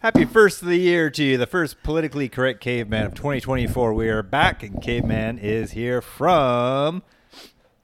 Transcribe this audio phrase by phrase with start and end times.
[0.00, 3.92] Happy first of the year to you, the first politically correct caveman of 2024.
[3.92, 7.02] We are back, and Caveman is here from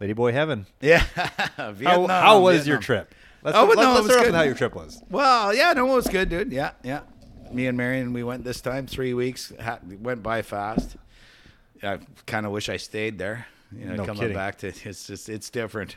[0.00, 0.66] Ladyboy Heaven.
[0.80, 0.98] Yeah.
[1.56, 3.14] How, Vietnam, how was your trip?
[3.42, 5.02] Let's, Oh, let, no, was start off with how your trip was.
[5.10, 6.52] Well, yeah, no, it was good, dude.
[6.52, 7.00] Yeah, yeah.
[7.52, 8.86] Me and Marion, we went this time.
[8.86, 10.96] Three weeks ha- went by fast.
[11.82, 13.46] I kind of wish I stayed there.
[13.70, 14.34] You know, No coming kidding.
[14.36, 15.96] back to it's just it's different,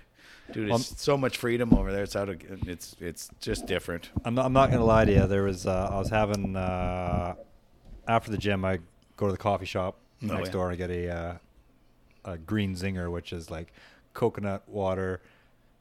[0.54, 0.72] dude.
[0.72, 2.04] Um, It's so much freedom over there.
[2.04, 4.10] It's out of it's it's just different.
[4.26, 5.28] I'm not, I'm not gonna lie to you.
[5.28, 7.36] There was uh, I was having uh,
[8.08, 8.64] after the gym.
[8.66, 8.80] I
[9.18, 10.52] go to the coffee shop Oh, next yeah.
[10.54, 11.34] door and get a uh,
[12.26, 13.72] a green zinger, which is like
[14.14, 15.22] coconut water.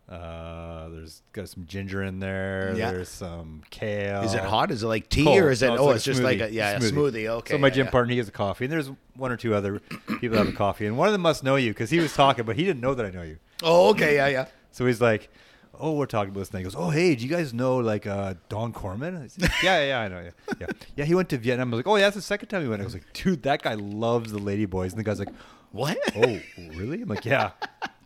[0.09, 2.73] Uh, there's got some ginger in there.
[2.75, 2.93] Yeah.
[2.93, 4.23] There's some kale.
[4.23, 4.71] Is it hot?
[4.71, 5.39] Is it like tea Cold.
[5.39, 5.67] or is it?
[5.69, 7.27] No, oh, like it's just like a yeah, a smoothie.
[7.27, 7.55] Okay.
[7.55, 7.91] So my yeah, gym yeah.
[7.91, 9.81] partner, he gets a coffee, and there's one or two other
[10.21, 12.15] people that have a coffee, and one of them must know you because he was
[12.15, 13.39] talking, but he didn't know that I know you.
[13.63, 14.47] Oh, okay, yeah, yeah.
[14.79, 15.29] So he's like,
[15.75, 18.07] "Oh, we're talking about this." thing." he goes, "Oh, hey, do you guys know like
[18.07, 20.21] uh, Don Corman?" I said, yeah, yeah, I know.
[20.21, 21.05] Yeah, yeah, yeah.
[21.05, 21.75] He went to Vietnam.
[21.75, 23.43] I was like, "Oh, yeah, that's the second time he went." I was like, "Dude,
[23.43, 25.35] that guy loves the lady boys." And the guy's like,
[25.73, 25.99] What?
[26.15, 26.39] "Oh,
[26.77, 27.51] really?" I'm like, "Yeah."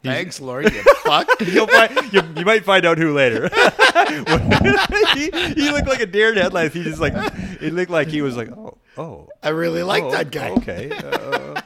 [0.03, 0.65] Thanks, Lori.
[0.65, 1.29] You fuck.
[1.47, 3.51] You'll find, you, you might find out who later.
[5.15, 6.73] he, he looked like a deer in headlights.
[6.73, 7.13] He just like
[7.61, 10.51] it looked like he was like, oh, oh, I really like oh, that guy.
[10.53, 11.61] Okay, uh,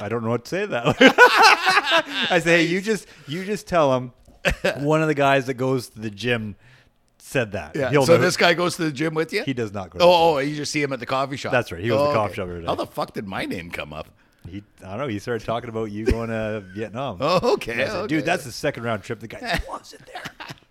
[0.00, 0.96] I don't know what to say to that.
[2.30, 4.12] I say, hey, you just you just tell him
[4.78, 6.56] one of the guys that goes to the gym
[7.18, 7.76] said that.
[7.76, 7.90] Yeah.
[7.90, 9.42] He'll so know- this guy goes to the gym with you?
[9.44, 9.98] he does not go.
[9.98, 11.52] To oh, the Oh, oh, you just see him at the coffee shop.
[11.52, 11.80] That's right.
[11.80, 12.36] He goes to the Oh, coffee okay.
[12.36, 12.66] shop every day.
[12.66, 14.08] How the fuck did my name come up?
[14.48, 15.06] He, I don't know.
[15.08, 17.18] He started talking about you going to Vietnam.
[17.20, 17.76] Oh, okay.
[17.76, 18.06] Said, okay.
[18.08, 19.20] Dude, that's the second round trip.
[19.20, 19.62] The guy it
[20.06, 20.22] there.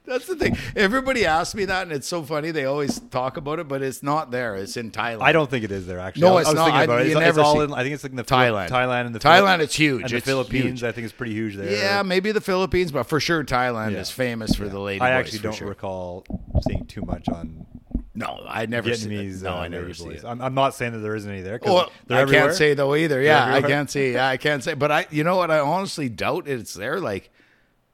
[0.03, 0.58] That's the thing.
[0.75, 2.52] Everybody asks me that, and it's so funny.
[2.52, 4.55] They always talk about it, but it's not there.
[4.58, 5.22] It's in Thailand.
[5.22, 6.23] I don't think it is there actually.
[6.23, 6.66] No, I, it's I was not.
[6.66, 7.08] thinking I- about it.
[7.11, 7.73] you It's, it's all in.
[7.73, 8.67] I think it's like in the Thailand.
[8.69, 10.02] Thailand and the Thailand, Philip- it's huge.
[10.02, 10.66] and the Philippines.
[10.66, 10.83] huge.
[10.83, 11.72] I think it's pretty huge there.
[11.72, 13.99] Yeah, maybe the Philippines, but for sure Thailand Yeah.
[13.99, 14.99] is famous for the lady.
[15.02, 15.67] I actually don't sure.
[15.69, 16.25] recall
[16.67, 17.66] seeing too much on
[18.14, 19.42] No, I never see Vietnamese.
[19.42, 20.26] No, uh, I never see it.
[20.26, 21.59] I'm, I'm not saying that there isn't any there.
[21.64, 22.48] Well, I everywhere.
[22.48, 23.22] can't say though either.
[23.22, 24.14] Yeah, I can't say.
[24.14, 24.73] Yeah, I can't say.
[24.73, 25.49] But I, you know what?
[25.49, 27.00] I honestly doubt it's there.
[27.00, 27.30] Like,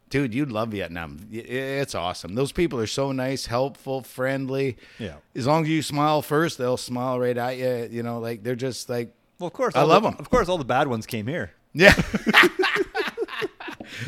[0.09, 1.27] dude, you'd love Vietnam.
[1.31, 2.33] It's awesome.
[2.33, 4.77] Those people are so nice, helpful, friendly.
[4.97, 5.17] Yeah.
[5.35, 7.87] As long as you smile first, they'll smile right at you.
[7.97, 9.75] You know, like they're just like, Well, of course.
[9.75, 10.15] I love the- 'em.
[10.17, 11.51] Of course, all the bad ones came here.
[11.73, 11.93] yeah.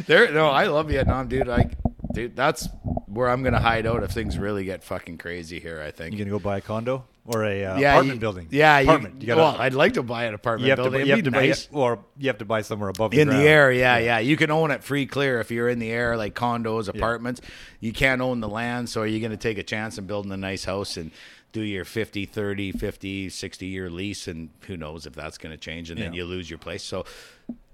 [0.08, 1.48] There, no, I love Vietnam, dude.
[1.48, 1.72] Like,
[2.14, 2.68] dude, that's
[3.08, 5.82] where I'm gonna hide out if things really get fucking crazy here.
[5.82, 6.14] I think.
[6.14, 8.48] You gonna go buy a condo or a uh, yeah, apartment you- building?
[8.50, 9.22] Yeah, apartment.
[9.22, 10.84] You, gotta, well, I'd like to buy an apartment you have to.
[10.90, 11.08] building.
[11.08, 13.42] You have to buy, or you have to buy somewhere above in ground.
[13.42, 16.18] the air yeah, yeah you can own it free clear if you're in the air
[16.18, 17.42] like condos apartments
[17.80, 20.32] you can't own the land so are you're going to take a chance and building
[20.32, 21.12] a nice house and
[21.52, 25.58] do your 50 30 50 60 year lease and who knows if that's going to
[25.58, 26.18] change and then Yeah.
[26.18, 27.06] you lose your place so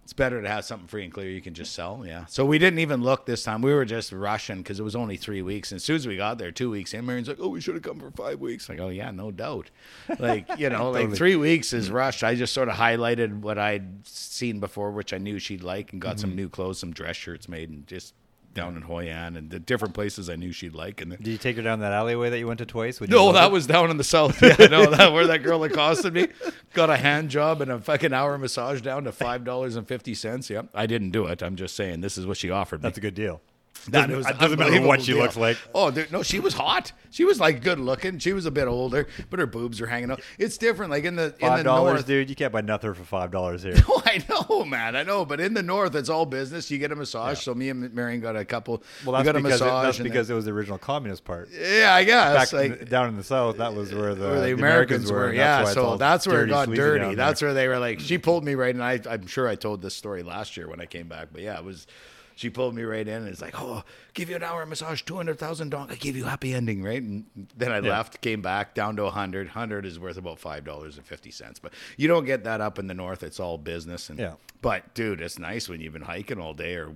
[0.05, 2.25] it's better to have something free and clear you can just sell yeah.
[2.27, 3.61] So we didn't even look this time.
[3.61, 5.71] We were just rushing because it was only three weeks.
[5.71, 7.73] And as soon as we got there two weeks in marion's like oh we should
[7.73, 8.69] have come for five weeks.
[8.69, 9.71] Like oh yeah no doubt.
[10.19, 12.23] Like you know like three weeks is rushed.
[12.23, 15.99] I just sort of highlighted what i'd seen before which i knew she'd like and
[16.01, 16.21] got Mm-hmm.
[16.21, 18.13] some new clothes some dress shirts made and just
[18.55, 21.01] down in Hoi An and the different places I knew she'd like.
[21.01, 22.99] And then, Did you take her down that alleyway that you went to twice?
[22.99, 23.51] Would no, that it?
[23.51, 24.41] was down in the south.
[24.59, 26.27] Yeah, no, that where that girl accosted me.
[26.73, 30.13] Got a hand job and a fucking hour massage down to five dollars and fifty
[30.15, 30.49] cents.
[30.49, 31.44] Yeah, I didn't do it.
[31.44, 32.83] I'm just saying this is what she offered me.
[32.83, 33.41] That's a good deal.
[33.90, 35.22] That Doesn't- was it doesn't matter what she deal.
[35.22, 35.58] looks like.
[35.75, 36.91] Oh, dude, no, she was hot.
[37.12, 38.18] She was like good looking.
[38.18, 40.22] She was a bit older, but her boobs are hanging out.
[40.40, 40.90] It's different.
[40.91, 42.30] Like in the in the dollars, north, dude.
[42.30, 43.75] You can't buy nothing for five dollars here.
[43.88, 44.96] Oh, I know, man.
[44.96, 45.24] I know.
[45.24, 46.72] But in the north, it's all business.
[46.72, 47.40] You get a massage.
[47.41, 48.81] So me and Marion got a couple.
[49.06, 49.84] Well, we got a because it, massage.
[49.86, 51.50] that's and because it was the original communist part.
[51.52, 52.52] yeah, I guess.
[52.52, 55.31] Back like, down in the south, that was where the, where the, the Americans, were.
[55.31, 57.13] Yeah, why it's so that's where it got dirty.
[57.16, 59.81] That's where they were like, she pulled me right and I, I'm sure I told
[59.84, 61.86] this story last year when I came back, but yeah, it was.
[62.35, 65.16] She pulled me right in, and it's like, oh, give you an hour massage, two
[65.16, 65.90] hundred thousand dong.
[65.90, 67.01] I give you happy ending, right?
[67.01, 67.25] And
[67.56, 69.47] then I left, came back down to a hundred.
[69.47, 72.78] Hundred is worth about five dollars and fifty cents, but you don't get that up
[72.78, 73.24] in the north.
[73.24, 74.34] It's all business, and Yeah.
[74.62, 76.94] But dude, it's nice when you've been hiking all day, or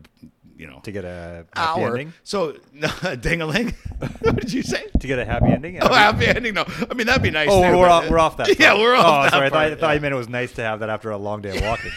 [0.58, 1.88] you know, to get a happy hour.
[1.90, 2.14] ending.
[2.24, 2.58] So
[3.22, 3.76] ding a ling.
[4.22, 4.88] what did you say?
[5.00, 5.80] To get a happy ending.
[5.82, 6.54] Oh, happy ending.
[6.54, 7.48] No, I mean that'd be nice.
[7.50, 8.50] Oh, too, we're off, we're off that.
[8.60, 9.28] Yeah, we're off.
[9.28, 9.48] Oh, sorry.
[9.48, 9.94] I thought, I thought yeah.
[9.94, 11.92] you meant it was nice to have that after a long day of walking.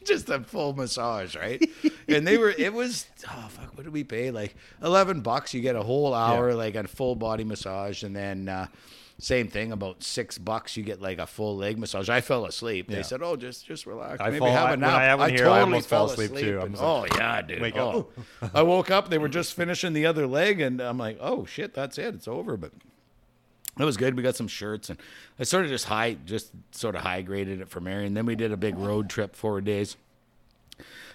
[0.04, 1.62] just a full massage, right?
[2.08, 2.50] and they were.
[2.50, 3.06] It was.
[3.28, 3.76] Oh fuck!
[3.76, 4.30] What did we pay?
[4.30, 5.52] Like eleven bucks.
[5.54, 6.56] You get a whole hour, Yeah.
[6.56, 8.48] like a full body massage, and then.
[8.48, 8.66] uh
[9.22, 12.08] same thing, about six bucks, you get like a full leg massage.
[12.08, 12.86] I fell asleep.
[12.88, 12.96] Yeah.
[12.96, 15.28] They said, "Oh, just just relax, I maybe fall- have I- a nap." I one
[15.34, 16.58] here, I almost fell asleep, too.
[16.60, 17.76] And- oh like, yeah, dude.
[17.76, 18.06] oh.
[18.54, 19.10] I woke up.
[19.10, 22.14] They were just finishing the other leg, and I'm like, "Oh shit, that's it.
[22.14, 22.72] It's over." But
[23.82, 24.16] it was good.
[24.16, 24.98] We got some shirts, and
[25.38, 28.06] I sort of just high, just sort of high graded it for Mary.
[28.06, 29.96] And then we did a big road trip, four days,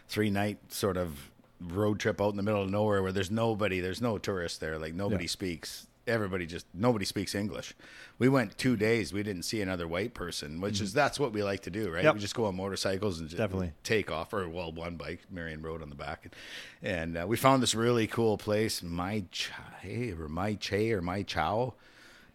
[0.07, 1.29] three night sort of
[1.61, 4.77] road trip out in the middle of nowhere where there's nobody, there's no tourists there,
[4.77, 5.29] like nobody Yeah.
[5.29, 7.73] speaks everybody just nobody speaks English.
[8.19, 9.11] We went two days.
[9.11, 12.03] We didn't see another white person, which is that's what we like to do, right?
[12.03, 12.13] Yep.
[12.13, 13.71] We just go on motorcycles and just Definitely.
[13.83, 16.35] take off, or well, one bike, Marion Road on the back, and,
[16.83, 21.23] and uh, we found this really cool place, Mai Chai or Mai Che or Mai
[21.23, 21.73] Chow,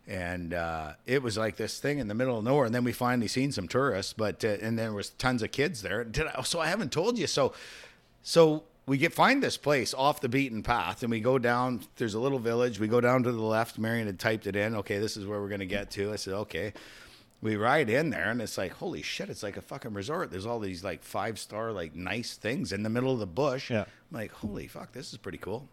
[0.07, 2.67] and uh, it was like this thing in the middle of nowhere.
[2.67, 5.83] And then we finally seen some tourists, but uh, and there was tons of kids
[5.83, 6.05] there.
[6.05, 7.53] Did I, so I haven't told you so.
[8.23, 11.83] So we get find this place off the beaten path, and we go down.
[11.97, 12.81] There's a little village.
[12.81, 13.79] We go down to the left.
[13.79, 14.75] Marion had typed it in.
[14.77, 16.13] Okay, this is where we're gonna get to.
[16.13, 16.73] I said, okay.
[17.43, 19.31] We ride in there, and it's like, holy shit!
[19.31, 20.31] It's like a fucking resort.
[20.31, 23.71] There's all these like five star, like nice things in the middle of the bush.
[23.71, 23.83] Yeah.
[23.83, 25.67] I'm like, holy fuck, this is pretty cool.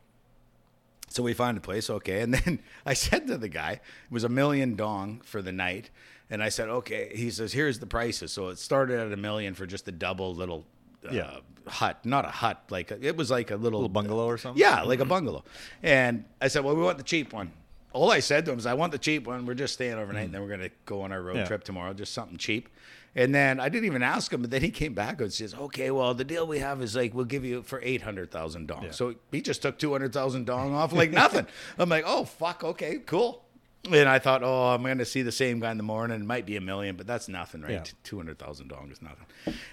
[1.09, 2.21] So we find a place, okay.
[2.21, 3.81] And then I said to the guy, it
[4.11, 5.89] was a million dong for the night.
[6.29, 7.11] And I said, okay.
[7.15, 8.31] He says, here's the prices.
[8.33, 10.65] So it started at a million for just a double little
[11.07, 11.37] uh, Yeah.
[11.67, 14.59] hut, not a hut, like it was like a little, little bungalow or something.
[14.61, 15.43] yeah, like a bungalow.
[15.81, 17.51] And I said, well, we want the cheap one.
[17.97, 19.45] All I said to him is, I want the cheap one.
[19.45, 21.39] We're just staying overnight, and then we're going to go on our road Mm.
[21.39, 21.45] Yeah.
[21.45, 22.69] trip tomorrow, just something cheap.
[23.15, 25.89] And then I didn't even ask him, but then he came back and says, okay,
[25.89, 28.83] well, the deal we have is like, we'll give you for 800,000 dong.
[28.83, 28.91] Yeah.
[28.91, 31.47] So he just took 200,000 dong off like nothing.
[31.79, 33.43] I'm like, oh, fuck, okay, cool.
[33.91, 36.19] And I thought, oh, I'm going to see the same guy in the morning.
[36.21, 37.71] It might be a million, but that's nothing, right?
[37.71, 37.83] Yeah.
[38.03, 39.25] 200,000 dong is nothing.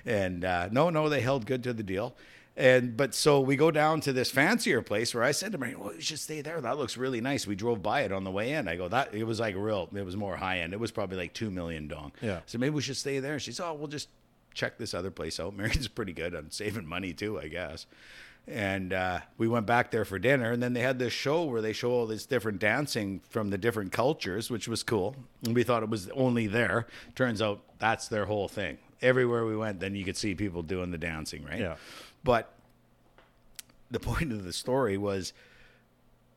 [0.06, 2.14] And uh, no, no, they held good to the deal.
[2.56, 5.74] And but so we go down to this fancier place where I said to Mary,
[5.74, 6.60] "Well, you should stay there.
[6.60, 8.68] That looks really nice." We drove by it on the way in.
[8.68, 9.88] I go, "That it was like real.
[9.92, 10.72] It was more high end.
[10.72, 12.40] It was probably like two million dong." Yeah.
[12.46, 13.40] So maybe we should stay there.
[13.40, 14.08] She said, "Oh, we'll just
[14.52, 17.86] check this other place out." Mary's pretty good on saving money too, I guess.
[18.46, 21.62] And uh, we went back there for dinner, and then they had this show where
[21.62, 25.16] they show all this different dancing from the different cultures, which was cool.
[25.44, 26.86] And we thought it was only there.
[27.14, 28.78] Turns out that's their whole thing.
[29.00, 31.60] Everywhere we went, then you could see people doing the dancing, right?
[31.60, 31.76] Yeah.
[32.24, 32.52] But
[33.90, 35.32] the point of the story was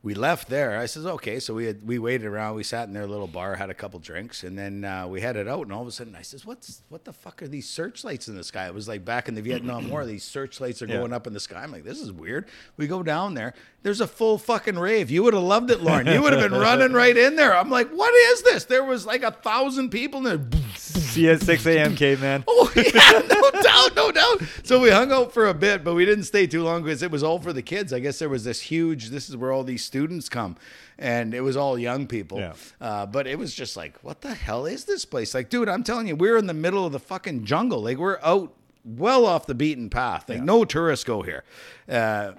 [0.04, 0.78] we left there.
[0.78, 1.40] I says, okay.
[1.40, 2.56] So we had we waited around.
[2.56, 5.48] We sat in their little bar, had a couple drinks, and then uh, we headed
[5.48, 5.64] out.
[5.64, 8.36] And all of a sudden, I says, what's what the fuck are these searchlights in
[8.38, 8.68] the sky?
[8.68, 10.06] It was like back in the Vietnam War.
[10.06, 10.98] These searchlights are Yeah.
[10.98, 11.62] going up in the sky.
[11.64, 12.48] I'm like, this is weird.
[12.78, 13.54] We go down there.
[13.84, 15.10] There's a full fucking rave.
[15.10, 16.08] You would have loved it, Lauren.
[16.08, 17.56] You would have been running right in there.
[17.56, 18.66] I'm like, what is this?
[18.66, 20.62] There was like a thousand people in there.
[20.76, 22.44] See you at 6 a.m., caveman.
[22.70, 24.42] Oh yeah, no doubt, no doubt.
[24.64, 27.10] So we hung out for a bit, but we didn't stay too long because it
[27.10, 27.92] was all for the kids.
[27.94, 29.10] I guess there was this huge.
[29.10, 30.56] This is where all these students come,
[31.00, 32.38] and it was all young people.
[32.40, 32.54] Yeah.
[32.80, 35.34] Uh, but it was just like, what the hell is this place?
[35.34, 37.82] Like, dude, I'm telling you, we're in the middle of the fucking jungle.
[37.82, 38.54] Like, we're out
[38.86, 40.30] well off the beaten path.
[40.30, 40.44] Like, Yeah.
[40.44, 41.44] no tourists go here.
[41.90, 42.34] Uh,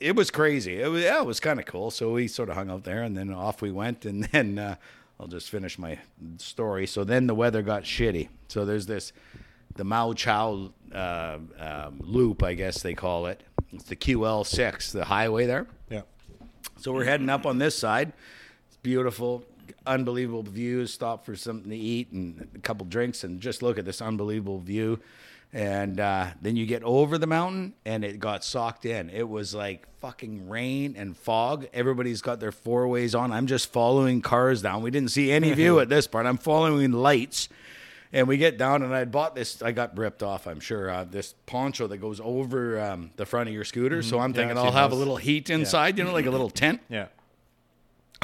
[0.00, 0.80] it was crazy.
[0.80, 1.90] It was, yeah, it was kind of cool.
[1.92, 4.58] So we sort of hung out there, and then off we went, and then.
[4.58, 4.74] Uh,
[5.20, 6.00] I'll just finish my
[6.38, 6.88] story.
[6.88, 8.28] So then the weather got shitty.
[8.48, 9.12] So there's this,
[9.76, 13.40] the Mao Chao uh, um, loop, I guess they call it.
[13.72, 15.68] It's the QL6, the highway there.
[16.84, 18.12] So we're heading up on this side.
[18.66, 19.42] It's beautiful,
[19.86, 20.92] unbelievable views.
[20.92, 24.58] Stop for something to eat and a couple drinks, and just look at this unbelievable
[24.58, 25.00] view.
[25.54, 29.08] And uh, then you get over the mountain, and it got socked in.
[29.08, 31.68] It was like fucking rain and fog.
[31.72, 33.32] Everybody's got their four ways on.
[33.32, 34.82] I'm just following cars down.
[34.82, 36.26] We didn't see any view at this part.
[36.26, 37.48] I'm following lights.
[38.14, 39.60] And we get down, and I bought this.
[39.60, 40.88] I got ripped off, I'm sure.
[40.88, 44.02] Uh, this poncho that goes over um, the front of your scooter.
[44.02, 46.48] So I'm thinking I've I'll have a little heat inside, you know, like a little
[46.62, 46.80] tent.
[46.88, 47.06] Yeah.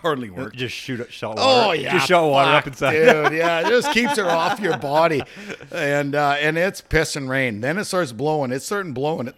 [0.01, 0.55] Hardly work.
[0.55, 1.43] Just shoot shot water.
[1.43, 2.93] Oh yeah, Just shot water up inside.
[2.93, 3.33] dude.
[3.33, 5.23] Yeah, it just keeps her off your body,
[5.73, 7.61] and uh, and it's piss and rain.
[7.61, 8.51] Then it starts blowing.
[8.53, 9.29] It's starting blowing.
[9.29, 9.35] It,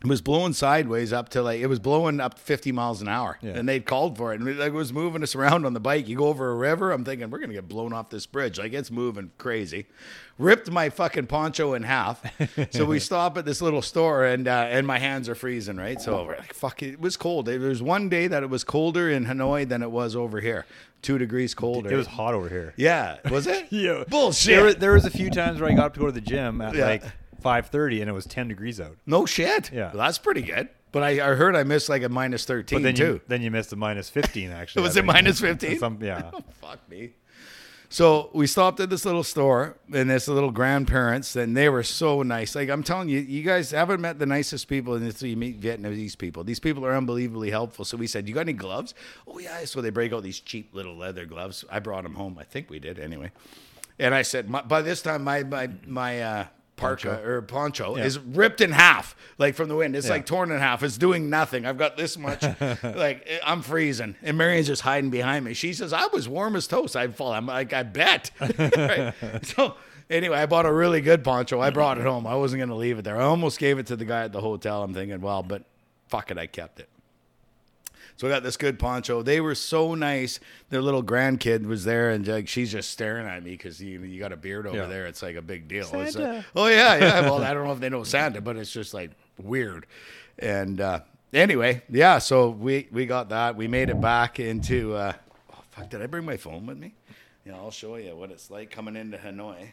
[0.00, 3.38] it was blowing sideways up to like it was blowing up 50 miles an hour,
[3.42, 3.52] Yeah.
[3.52, 6.06] and they'd called for it, and it was moving us around on the bike.
[6.08, 8.58] You go over a river, I'm thinking we're gonna get blown off this bridge.
[8.58, 9.86] Like it's moving crazy.
[10.38, 12.22] Ripped my fucking poncho in half.
[12.70, 15.76] so we stop at this little store, and uh, and my hands are freezing.
[15.78, 16.80] Right, so we're like, fuck.
[16.82, 17.46] It was cold.
[17.46, 20.64] There was one day that it was colder in Hanoi than it was over here.
[21.02, 21.90] Two degrees colder.
[21.92, 22.72] It was hot over here.
[22.76, 23.66] Yeah, was it?
[23.72, 24.04] Yeah.
[24.08, 24.54] Bullshit.
[24.54, 26.20] There, was- there was a few times where I got up to go to the
[26.20, 26.86] gym at Yeah.
[26.86, 27.02] like
[27.42, 28.96] 5:30 and it was 10 degrees out.
[29.06, 29.70] no shit.
[29.72, 29.88] Yeah.
[29.92, 30.68] Well, that's pretty good.
[30.90, 33.04] But I, I heard I missed like a minus But thirteen then too.
[33.04, 34.80] you then you missed the minus 15 actually.
[34.80, 35.12] It was I it think.
[35.12, 35.78] minus 15?
[35.78, 36.30] Some, yeah.
[36.60, 37.10] Fuck me.
[37.90, 42.22] So we stopped at this little store and this little grandparents, and they were so
[42.22, 42.54] nice.
[42.54, 46.16] Like I'm telling you, you guys haven't met the nicest people until you meet Vietnamese
[46.16, 46.44] people.
[46.44, 47.86] These people are unbelievably helpful.
[47.86, 48.92] So we said, "You got any gloves?"
[49.26, 49.64] Oh yeah.
[49.64, 51.64] So they break out these cheap little leather gloves.
[51.70, 52.36] I brought them home.
[52.38, 53.30] I think we did anyway.
[53.98, 56.46] And I said, my, by this time, my my my uh,
[56.78, 57.28] parka Poncho.
[57.28, 58.04] or poncho Yeah.
[58.04, 59.94] is ripped in half, like from the wind.
[59.94, 60.14] It's Yeah.
[60.14, 60.82] like torn in half.
[60.82, 61.66] It's doing nothing.
[61.66, 62.42] I've got this much,
[62.82, 65.52] like I'm freezing, and Marion's just hiding behind me.
[65.54, 66.96] She says, "I was warm as toast.
[66.96, 69.12] I'd fall." I'm like, "I bet." Right?
[69.44, 69.74] So
[70.08, 71.60] anyway, I bought a really good poncho.
[71.60, 72.26] I brought it home.
[72.26, 73.18] I wasn't gonna leave it there.
[73.20, 74.82] I almost gave it to the guy at the hotel.
[74.82, 75.64] I'm thinking, well, but
[76.08, 76.88] fuck it, I kept it.
[78.18, 79.22] So I got this good poncho.
[79.22, 80.40] They were so nice.
[80.70, 84.18] Their little grandkid was there, and like she's just staring at me because you you
[84.18, 84.86] got a beard over Yeah.
[84.86, 85.06] there.
[85.06, 85.88] It's like a big deal.
[85.92, 86.16] Like,
[86.56, 87.20] oh yeah, yeah.
[87.30, 89.86] Well, I don't know if they know Santa, but it's just like weird.
[90.40, 91.00] And uh,
[91.32, 92.18] anyway, yeah.
[92.18, 93.54] So we we got that.
[93.54, 94.94] We made it back into.
[94.96, 95.12] Uh,
[95.54, 95.88] oh fuck!
[95.88, 96.94] Did I bring my phone with me?
[97.46, 99.68] Yeah, I'll show you what it's like coming into Hanoi.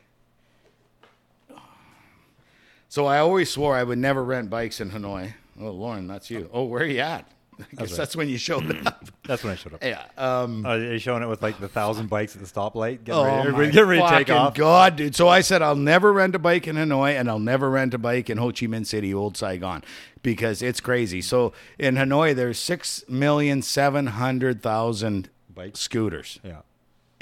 [2.90, 5.34] So I always swore I would never rent bikes in Hanoi.
[5.60, 6.50] Oh, Lauren, that's you.
[6.54, 7.28] Oh, where are you at?
[7.60, 7.98] I guess right.
[7.98, 9.06] that's when you showed up.
[9.26, 9.84] That's when I showed up.
[9.84, 10.06] yeah.
[10.18, 13.04] Um, Uh, are you showing it with like the thousand bikes at the stoplight?
[13.04, 14.54] Getting oh, ready, my getting ready to take off.
[14.56, 15.16] God, dude.
[15.16, 17.98] So I said I'll never rent a bike in Hanoi and I'll never rent a
[17.98, 19.84] bike in Ho Chi Minh City, Old Saigon,
[20.22, 21.22] because it's crazy.
[21.22, 25.80] So in Hanoi, there's six million seven hundred thousand Bikes?
[25.80, 26.40] scooters.
[26.44, 26.62] Yeah.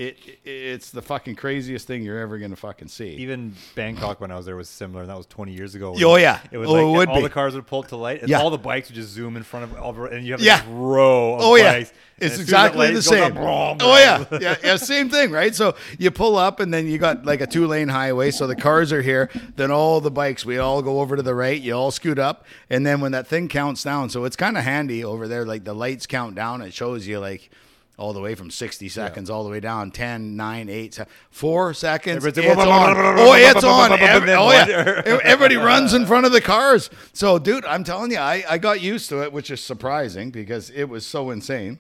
[0.10, 3.10] It, it it's the fucking craziest thing you're ever gonna fucking see.
[3.16, 5.96] Even Bangkok when I was there was similar, and that was 20 years ago.
[6.04, 6.40] Oh, yeah.
[6.52, 7.22] it was Oh, like it would all be.
[7.24, 8.40] the cars would pull to light, and Yeah.
[8.42, 10.58] all the bikes would just zoom in front of, all, and you have Yeah.
[10.62, 11.90] this row of Oh yeah, bikes.
[11.90, 13.38] and it's as soon as that exactly the same.
[13.38, 15.54] up, oh yeah, yeah, yeah, same thing, right?
[15.54, 18.32] So you pull up, and then you got like a two lane highway.
[18.32, 21.36] So the cars are here, then all the bikes, we all go over to the
[21.36, 21.60] right.
[21.62, 24.64] You all scoot up, and then when that thing counts down, so it's kind of
[24.64, 25.46] handy over there.
[25.46, 27.50] Like the lights count down, it shows you like.
[27.96, 31.74] All the way from 60 seconds all the way down 10, 9, 8, 7, 4
[31.76, 32.26] seconds.
[32.26, 32.98] It's on.
[33.20, 33.92] Oh, it's on.
[33.94, 35.02] And Every- then Oh, yeah.
[35.24, 36.90] Everybody runs in front of the cars.
[37.14, 40.72] So, dude, I'm telling you, I, I got used to it, which is surprising because
[40.72, 41.78] it was so insane.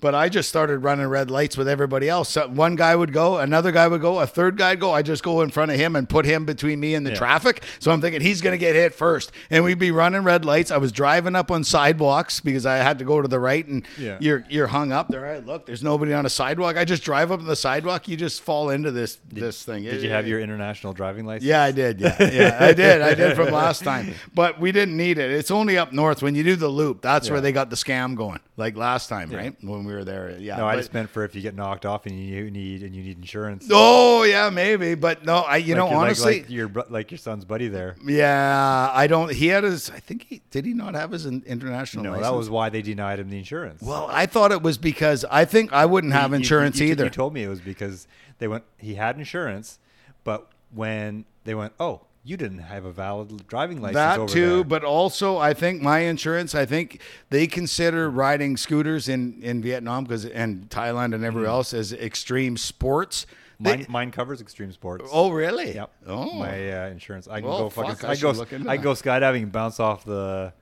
[0.00, 2.28] But I just started running red lights with everybody else.
[2.28, 4.92] So one guy would go, another guy would go, a third guy would go.
[4.92, 7.16] I just go in front of him and put him between me and the Yeah.
[7.16, 7.64] traffic.
[7.80, 9.32] So I'm thinking he's going to get hit first.
[9.50, 10.70] And we'd be running red lights.
[10.70, 13.84] I was driving up on sidewalks because I had to go to the right and
[13.98, 14.18] Yeah.
[14.20, 15.20] you're you're hung up there.
[15.22, 16.76] Right, look, there's nobody on a sidewalk.
[16.76, 18.06] I just drive up on the sidewalk.
[18.06, 19.82] You just fall into this this thing.
[19.82, 21.44] Did you have your international driving license?
[21.44, 22.00] Yeah, I did.
[22.00, 23.02] Yeah, yeah, I did.
[23.02, 25.32] I did from last time, but we didn't need it.
[25.32, 27.02] It's only up north when you do the loop.
[27.02, 29.54] That's where they got the scam going, like last time, right?
[29.60, 30.36] When we were there.
[30.38, 30.56] Yeah.
[30.58, 32.94] No, I but- just meant for if you get knocked off and you need and
[32.94, 33.66] you need insurance.
[33.72, 35.38] Oh yeah, maybe, but no.
[35.38, 37.96] I you Like know your- like- honestly, like, your like your son's buddy there.
[38.04, 39.32] yeah, I don't.
[39.32, 39.90] He had his.
[39.90, 40.64] I think he did.
[40.64, 42.04] He not have his international.
[42.04, 42.26] No, license?
[42.28, 43.82] that was why they denied him the insurance.
[43.82, 46.92] Well, I thought it was because I think I wouldn't have you- insurance you, you,
[46.92, 47.04] either.
[47.04, 48.06] You told me it was because
[48.38, 48.64] they went.
[48.76, 49.78] He had insurance,
[50.24, 53.96] but when they went, oh, you didn't have a valid driving license.
[53.96, 56.54] that too, there." but also I think my insurance.
[56.54, 61.72] I think they consider riding scooters in in Vietnam because and Thailand and everywhere else
[61.72, 63.26] as extreme sports.
[63.60, 65.08] They- mine, mine covers extreme sports.
[65.12, 65.74] oh really?
[65.74, 65.90] Yep.
[66.06, 67.26] Oh, My uh, insurance.
[67.26, 67.96] I can Well, go fucking.
[67.96, 68.30] fuck, I I, go.
[68.30, 68.82] I that.
[68.82, 70.52] go skydiving and bounce off the,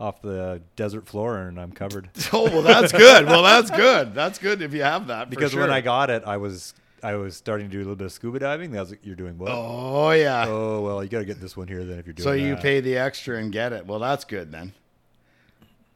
[0.00, 2.08] off the desert floor, and I'm covered.
[2.32, 3.26] oh well, that's good.
[3.26, 4.14] Well, that's good.
[4.14, 5.30] That's good if you have that.
[5.30, 5.70] Because when.
[5.70, 8.38] I got it, I was I was starting to do a little bit of scuba
[8.38, 8.70] diving.
[8.70, 10.46] Was like, "You're doing what?" Oh yeah.
[10.48, 12.24] Oh well, you got to get this one here then if you're doing.
[12.24, 12.62] So you that.
[12.62, 13.86] pay the extra and get it.
[13.86, 14.72] Well, that's good then.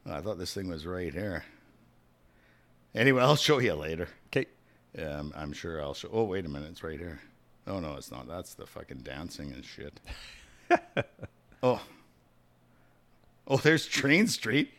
[0.05, 1.43] Oh, I thought this thing was right here.
[2.93, 4.07] Anyway, I'll show you later.
[4.27, 4.47] Okay.
[4.95, 6.09] Yeah, I'm, I'm sure I'll show.
[6.11, 7.19] Oh, wait a minute, it's right here.
[7.65, 8.27] Oh no, it's not.
[8.27, 9.99] That's the fucking dancing and shit.
[11.63, 11.81] oh,
[13.47, 14.71] oh, there's Train Street.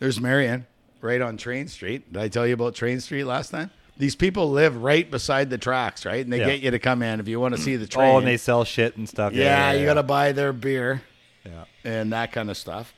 [0.00, 0.66] There's Marianne,
[1.00, 2.12] right on Train Street.
[2.12, 3.70] Did I tell you about Train Street last time?
[3.98, 6.22] These people live right beside the tracks, right?
[6.24, 6.46] And they Yeah.
[6.46, 8.06] get you to come in if you want to see the train.
[8.14, 9.32] Oh, and they sell shit and stuff.
[9.32, 11.02] yeah, you got to buy their beer
[11.44, 12.92] Yeah, and that kind of stuff.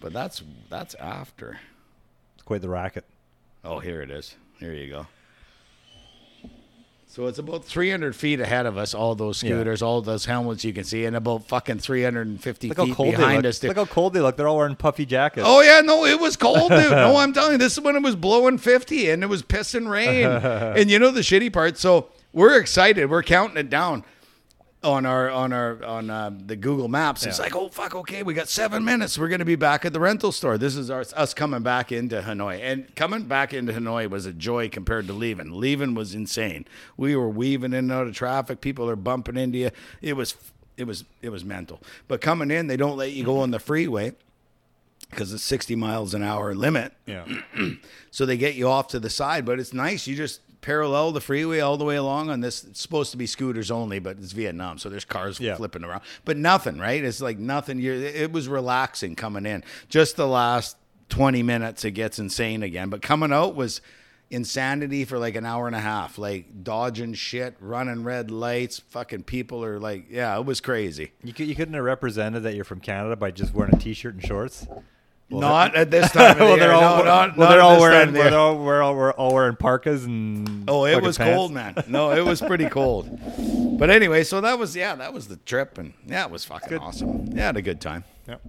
[0.00, 1.58] But that's that's after.
[2.34, 3.04] it's quite the racket.
[3.64, 4.36] Oh, here it is.
[4.60, 5.06] Here you go.
[7.14, 9.50] So it's about 300 feet ahead of us, all those Yeah.
[9.50, 13.46] scooters, all those helmets you can see, and about fucking 350 Look how feet behind
[13.46, 13.60] us.
[13.60, 13.68] dude.
[13.68, 14.36] Look how cold they look.
[14.36, 15.46] They're all wearing puffy jackets.
[15.48, 16.90] Oh yeah, no, it was cold, dude.
[16.90, 19.88] No, I'm telling you, this is when it was blowing 50 and it was pissing
[19.88, 20.26] rain.
[20.76, 21.78] and you know the shitty part.
[21.78, 23.08] So we're excited.
[23.08, 24.02] We're counting it down
[24.84, 27.24] on our on our on uh, the Google Maps.
[27.26, 29.18] It's like, oh fuck, okay, we got seven minutes.
[29.18, 30.58] We're gonna be back at the rental store.
[30.58, 34.32] This is our, us coming back into Hanoi, and coming back into Hanoi was a
[34.32, 35.50] joy compared to leaving.
[35.52, 36.66] Leaving was insane.
[36.96, 38.60] We were weaving in and out of traffic.
[38.60, 39.70] People are bumping into you.
[40.02, 40.36] It was
[40.76, 41.80] it was it was mental.
[42.06, 44.12] But coming in, they don't let you go on the freeway
[45.10, 46.92] because it's 60 miles an hour limit.
[47.06, 47.24] yeah.
[48.10, 50.06] So they get you off to the side, but it's nice.
[50.06, 52.64] You just parallel the freeway all the way along on this.
[52.64, 55.56] It's supposed to be scooters only, but it's Vietnam, so there's cars Yeah.
[55.56, 56.00] flipping around.
[56.24, 57.04] But nothing, right?
[57.04, 57.78] It's like nothing.
[57.78, 59.62] You're, it was relaxing coming in.
[59.90, 60.78] Just the last
[61.10, 62.88] 20 minutes, it gets insane again.
[62.88, 63.82] But coming out was
[64.30, 68.78] insanity for like an hour and a half, like dodging shit, running red lights.
[68.88, 71.12] Fucking people are like, yeah, it was crazy.
[71.22, 74.14] You, could, you couldn't have represented that you're from Canada by just wearing a t-shirt
[74.14, 74.66] and shorts.
[75.30, 76.38] Not at this time.
[76.38, 78.94] Well, they're all, No, not- well, they're all wearing, the well, they're all, we're all,
[78.94, 80.68] we're all wearing parkas and.
[80.68, 81.34] Oh, it was pants.
[81.36, 81.74] cold, man.
[81.88, 83.08] No, it was pretty cold.
[83.78, 86.78] But anyway, so that was yeah, that was the trip, and yeah, it was fucking
[86.78, 87.26] awesome.
[87.34, 88.04] Yeah, had a good time.
[88.28, 88.40] Yep.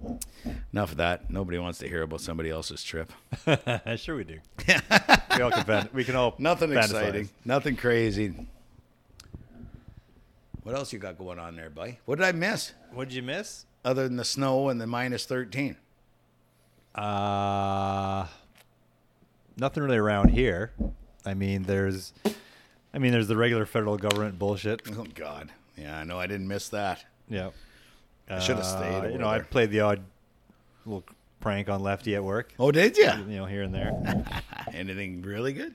[0.72, 1.30] Enough of that.
[1.30, 3.12] Nobody wants to hear about somebody else's trip.
[3.96, 4.38] sure we do.
[4.68, 6.84] we all can fan- we can all Nothing fantasize.
[6.84, 7.28] exciting.
[7.44, 8.34] Nothing crazy.
[10.62, 11.98] What else you got going on there, buddy?
[12.06, 13.66] What did I miss What did you miss?
[13.84, 15.76] other than the snow and the minus 13?
[16.96, 18.26] Uh,
[19.56, 20.72] nothing really around here.
[21.24, 22.12] I mean, there's,
[22.94, 24.82] I mean, there's the regular federal government bullshit.
[24.96, 25.50] Oh, God.
[25.76, 26.18] Yeah, I know.
[26.18, 27.04] I didn't miss that.
[27.28, 27.50] Yeah.
[28.28, 30.00] I should have stayed Uh, You know, I played the odd
[30.84, 31.04] little
[31.40, 32.52] prank on Lefty at work.
[32.58, 33.04] Oh, did you?
[33.28, 33.92] You know, here and there.
[34.72, 35.74] Anything really good?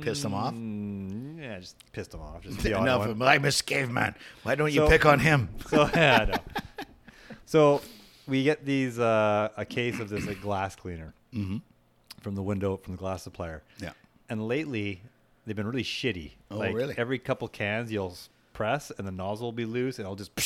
[0.00, 0.54] Pissed him off?
[0.54, 2.42] Mm, yeah, just pissed him off.
[2.42, 3.00] Just Enough.
[3.00, 3.18] one.
[3.92, 4.14] I.
[4.42, 5.48] Why don't you So- pick on him?
[5.68, 6.36] So yeah.
[7.46, 7.80] So
[8.28, 11.14] we get these uh, a case of this like glass cleaner
[12.20, 13.62] from the window from the glass supplier.
[13.80, 13.92] Yeah.
[14.28, 15.00] And lately,
[15.46, 16.32] they've been really shitty.
[16.50, 16.94] Oh, like, really?
[16.96, 18.16] Every couple cans, you'll
[18.52, 20.38] press, and the nozzle will be loose, and it'll just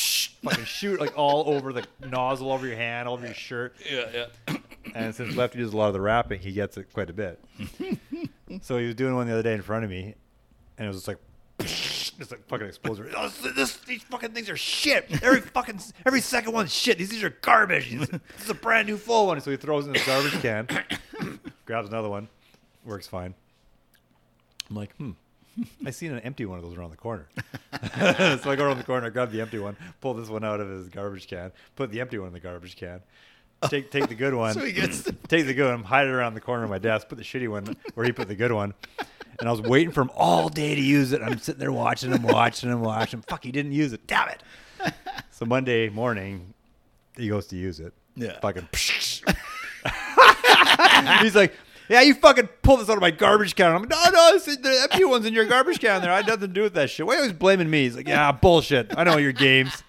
[0.43, 3.75] fucking shoot like all over the nozzle, over your hand, all over your shirt.
[3.89, 4.57] Yeah, yeah.
[4.95, 7.43] And since Lefty does a lot of the wrapping, he gets it quite a bit.
[8.61, 10.15] so he was doing one the other day in front of me,
[10.77, 11.17] and it was just like,
[12.17, 13.09] just like fucking explosion.
[13.15, 15.07] Oh, this, this- these fucking things are shit.
[15.23, 16.97] Every fucking every second one's shit.
[16.97, 17.91] These these are garbage.
[17.91, 18.09] This
[18.43, 19.39] is a brand new full one.
[19.41, 22.27] So he throws it in the garbage can, grabs another one,
[22.85, 23.33] works fine.
[24.69, 25.11] I'm like, hmm.
[25.85, 27.27] I seen an empty one of those around the corner.
[27.97, 30.67] so I go around the corner, grab the empty one, pull this one out of
[30.67, 33.01] his garbage can, put the empty one in the garbage can,
[33.69, 36.11] take take the good one, So he gets the- take the good one, hide it
[36.11, 38.51] around the corner of my desk, put the shitty one where he put the good
[38.51, 38.73] one.
[39.39, 41.21] And I was waiting for him all day to use it.
[41.21, 43.23] I'm sitting there watching him, watching him, watching him.
[43.27, 44.05] Fuck, he didn't use it.
[44.07, 44.43] Damn it.
[45.31, 46.53] So Monday morning,
[47.17, 47.93] he goes to use it.
[48.15, 48.39] Yeah.
[48.39, 48.67] Fucking.
[51.21, 51.53] He's like,
[51.89, 53.71] yeah, you fucking pulled this out of my garbage can.
[53.71, 56.11] I'm like, no, no, it's, the empty one's in your garbage can there.
[56.11, 57.05] I had nothing to do with that shit.
[57.05, 57.83] Why are you always blaming me?
[57.83, 58.97] He's like, yeah, bullshit.
[58.97, 59.71] I know your games.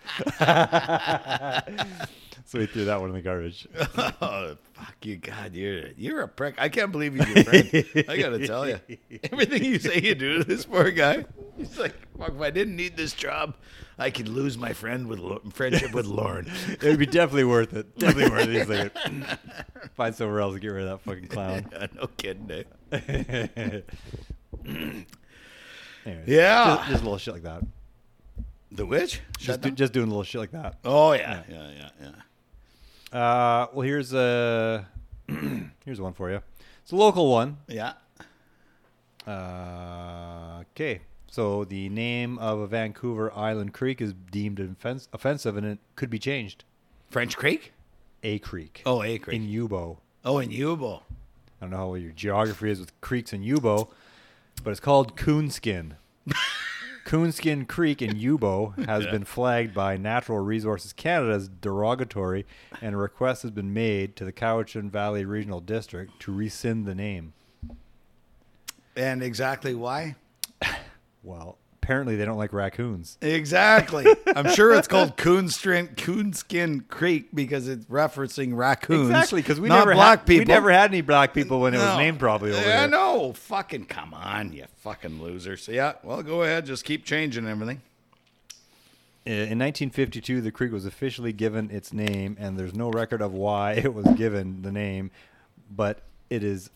[2.44, 3.68] so he threw that one in the garbage.
[4.20, 5.54] Oh, Fuck you, God!
[5.54, 6.56] You're you're a prick.
[6.58, 8.06] I can't believe he's your friend.
[8.08, 8.80] I gotta tell you,
[9.32, 11.24] everything you say you do to this poor guy.
[11.56, 13.54] He's like, fuck, if I didn't need this job,
[13.98, 15.20] I could lose my friend with
[15.54, 16.50] friendship with Lauren.
[16.68, 17.96] It would be definitely worth it.
[17.96, 18.58] Definitely worth it.
[18.58, 21.70] He's like, find somewhere else to get rid of that fucking clown.
[21.94, 22.64] no kidding?
[26.04, 26.76] Anyways, Yeah.
[26.78, 27.62] just, just a little shit like that.
[28.72, 29.20] The witch?
[29.38, 30.78] Just, do, just doing a little shit like that.
[30.84, 32.10] oh yeah, yeah, yeah, yeah.
[33.14, 34.86] Uh, well, here's a
[35.84, 36.40] here's one for you.
[36.82, 37.58] It's a local one.
[37.68, 37.92] Yeah.
[39.26, 41.00] Uh, okay,
[41.30, 46.10] so the name of a Vancouver Island creek is deemed offens- offensive, and it could
[46.10, 46.64] be changed.
[47.08, 47.72] French Creek?
[48.22, 48.82] A creek.
[48.84, 49.36] Oh, A Creek.
[49.36, 49.98] in Youbou.
[50.24, 51.00] oh, in Youbou.
[51.00, 53.88] I don't know how your geography is with creeks in Youbou,
[54.62, 55.92] but it's called Coonskin.
[57.04, 59.10] Coonskin Creek in Youbou has Yeah.
[59.10, 62.46] been flagged by Natural Resources Canada as derogatory,
[62.80, 66.94] and a request has been made to the Cowichan Valley Regional District to rescind the
[66.94, 67.34] name.
[68.96, 70.16] And exactly why?
[71.22, 73.18] Well, apparently they don't like raccoons.
[73.20, 74.06] Exactly.
[74.36, 79.10] I'm sure it's called Coonskin, Coonskin Creek because it's referencing raccoons.
[79.10, 80.40] Exactly, because we not never black had, people.
[80.40, 82.88] we never had any black people when it was named probably over yeah, there.
[82.88, 85.68] no, fucking come on, you fucking losers.
[85.68, 87.82] Yeah, well, go ahead, just keep changing everything.
[89.26, 93.34] Uh, In 1952, the creek was officially given its name, and there's no record of
[93.34, 95.10] why it was given the name,
[95.70, 96.70] but it is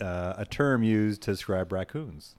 [0.00, 2.34] uh, a term used to describe raccoons.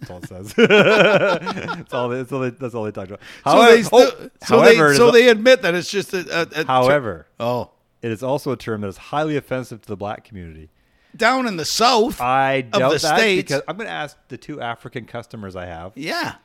[0.00, 0.54] That's all it says.
[0.54, 2.08] that's all.
[2.08, 3.20] They, that's all they, that's all they talk about.
[3.44, 6.40] So they, However, still, oh, so however, they, so they admit that it's just a.
[6.58, 7.70] a, a however, oh,
[8.02, 10.70] it is also a term that is highly offensive to the black community.
[11.16, 12.20] down in the south.
[12.20, 13.42] I doubt the that States.
[13.48, 15.92] because I'm going to ask the two African customers I have.
[15.94, 16.36] yeah.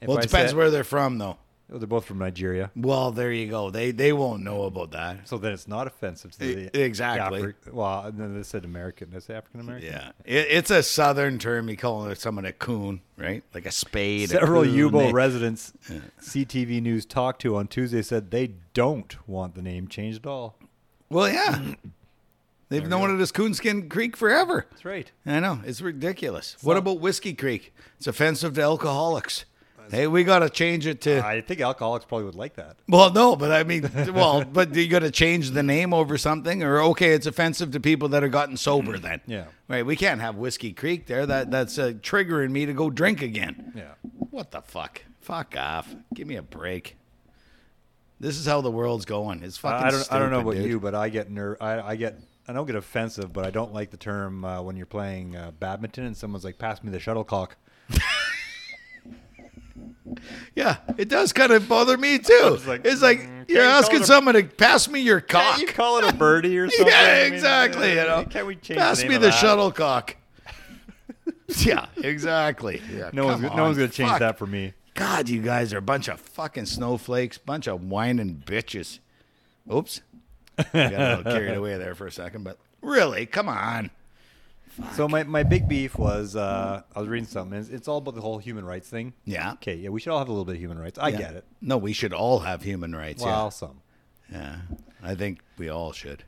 [0.00, 1.38] If well, I it depends said- where they're from, though.
[1.70, 2.70] Oh, they're both from Nigeria.
[2.74, 3.68] Well, there you go.
[3.70, 5.28] They they won't know about that.
[5.28, 7.42] So then it's not offensive to the E- exactly.
[7.42, 9.12] Afri- well, and then they said American.
[9.14, 9.90] I say African American?
[9.90, 11.68] Yeah, it, it's a southern term.
[11.68, 13.42] You call someone a coon, right?
[13.52, 14.30] Like a spade.
[14.30, 14.62] Several.
[14.64, 15.72] Youbou residents
[16.20, 20.56] CTV News talked to on Tuesday said they don't want the name changed at all.
[21.10, 21.74] Well, yeah.
[22.70, 24.66] They've There known it as Coonskin Creek forever.
[24.70, 25.10] That's right.
[25.24, 25.60] I know.
[25.64, 26.56] It's ridiculous.
[26.62, 27.72] what not- about Whiskey Creek?
[27.96, 29.44] It's offensive to alcoholics.
[29.90, 31.24] Hey, we got to change it to.
[31.24, 32.76] I think alcoholics probably would like that.
[32.88, 36.62] well, no, but I mean, well, but you got to change the name over something,
[36.62, 38.98] or okay, it's offensive to people that have gotten sober.
[38.98, 39.44] Then, Yeah.
[39.68, 39.84] right?
[39.84, 41.26] We can't have Whiskey Creek there.
[41.26, 43.72] That that's uh, triggering me to go drink again.
[43.74, 43.92] Yeah.
[44.30, 45.02] What the fuck?
[45.20, 45.94] Fuck off.
[46.14, 46.96] Give me a break.
[48.20, 49.42] This is how the world's going.
[49.42, 49.86] It's fucking.
[49.86, 50.12] I don't.
[50.12, 50.66] I don't know about dude.
[50.66, 52.18] you, but I get ner- I, I get.
[52.48, 55.50] I don't get offensive, but I don't like the term uh, when you're playing uh,
[55.60, 57.56] badminton and someone's like, "Pass me the shuttlecock."
[60.54, 62.52] Yeah, it does kind of bother me too.
[62.54, 65.20] It's like, it's like mm, you're you asking it a- someone to pass me your
[65.20, 65.56] cock.
[65.56, 66.86] Can't you call it a birdie or something?
[66.92, 67.92] yeah, I mean, exactly.
[67.94, 69.32] You uh, know, Can we change pass the me the that?
[69.32, 70.16] shuttlecock?
[71.58, 72.82] yeah, exactly.
[72.94, 74.18] Yeah, No one's come no one's gonna change Fuck.
[74.20, 74.74] that for me.
[74.94, 78.98] God, you guys are a bunch of fucking snowflakes, bunch of whining bitches.
[79.72, 80.00] Oops.
[80.58, 83.90] I got a little carried away there for a second, but really, come on.
[84.94, 87.58] So my, my big beef was uh, I was reading something.
[87.58, 89.12] It's, it's all about the whole human rights thing.
[89.24, 89.52] Yeah.
[89.54, 89.74] Okay.
[89.76, 90.98] Yeah, we should all have a little bit of human rights.
[90.98, 91.18] I Yeah.
[91.18, 91.44] get it.
[91.60, 93.22] No, we should all have human rights.
[93.22, 93.80] Well, some
[94.30, 94.56] yeah.
[94.70, 94.76] Yeah.
[95.10, 96.24] I think we all should.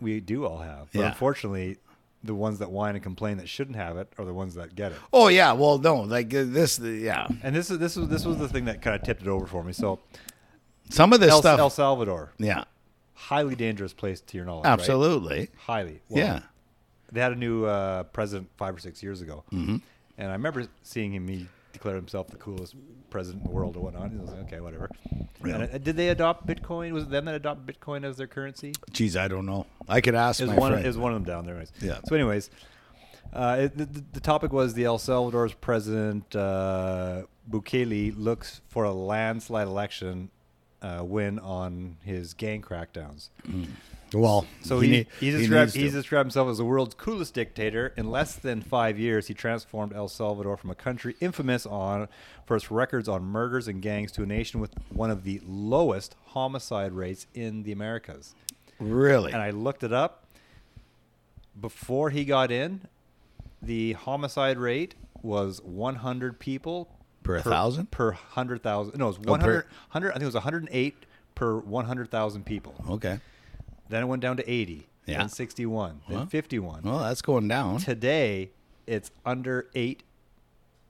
[0.00, 1.08] we do all have, but Yeah.
[1.08, 1.78] unfortunately,
[2.24, 4.92] the ones that whine and complain that shouldn't have it are the ones that get
[4.92, 4.98] it.
[5.12, 7.26] Oh yeah, well no, like uh, this the- yeah.
[7.42, 9.46] And this is this was this was the thing that kind of tipped it over
[9.46, 9.72] for me.
[9.72, 10.00] So
[10.90, 12.64] Some of this El, stuff El Salvador, Yeah.
[13.14, 14.64] highly dangerous place to your knowledge.
[14.64, 14.72] right?
[14.72, 15.48] Absolutely.
[15.66, 16.00] Highly.
[16.08, 16.40] Well, Yeah.
[17.12, 19.76] They had a new uh, president five or six years ago, Mm-hmm.
[20.18, 21.26] and I remember seeing him.
[21.28, 22.74] He declared himself the coolest
[23.10, 24.10] president in the world or whatnot.
[24.10, 24.90] He was like, okay, whatever.
[25.44, 25.54] Yeah.
[25.56, 26.92] And, uh, did they adopt Bitcoin?
[26.92, 28.72] Was it them that adopted Bitcoin as their currency?
[28.90, 29.66] Geez, I don't know.
[29.88, 31.54] I could ask Is one is one of them down there.
[31.54, 31.72] Anyways.
[31.80, 31.98] Yeah.
[32.08, 32.50] So, anyways,
[33.32, 38.84] uh, it, the, the- the topic was the El Salvador's president uh, Bukele looks for
[38.84, 40.30] a landslide election
[40.82, 43.28] uh, win on his gang crackdowns.
[44.14, 45.90] Well, So he, he, he described, to.
[45.90, 47.92] described himself as the world's coolest dictator.
[47.96, 52.08] In less than five years, he transformed El Salvador from a country infamous on
[52.46, 56.16] for its records on murders and gangs to a nation with one of the lowest
[56.28, 58.34] homicide rates in the Americas.
[58.78, 59.32] really.
[59.32, 60.24] And I looked it up.
[61.60, 62.82] Before he got in,
[63.60, 66.88] the homicide rate was 100 people
[67.24, 67.90] Per a thousand?
[67.90, 68.96] per 100,000.
[68.96, 70.94] No, it was Oh, per- 100 I think it was 108
[71.34, 72.74] per 100,000 people.
[72.88, 73.18] okay.
[73.88, 75.18] Then it went down to 80, Yeah.
[75.18, 76.82] then 61, then 51.
[76.82, 77.78] Well, that's going down.
[77.78, 78.50] Today,
[78.86, 80.02] it's under eight,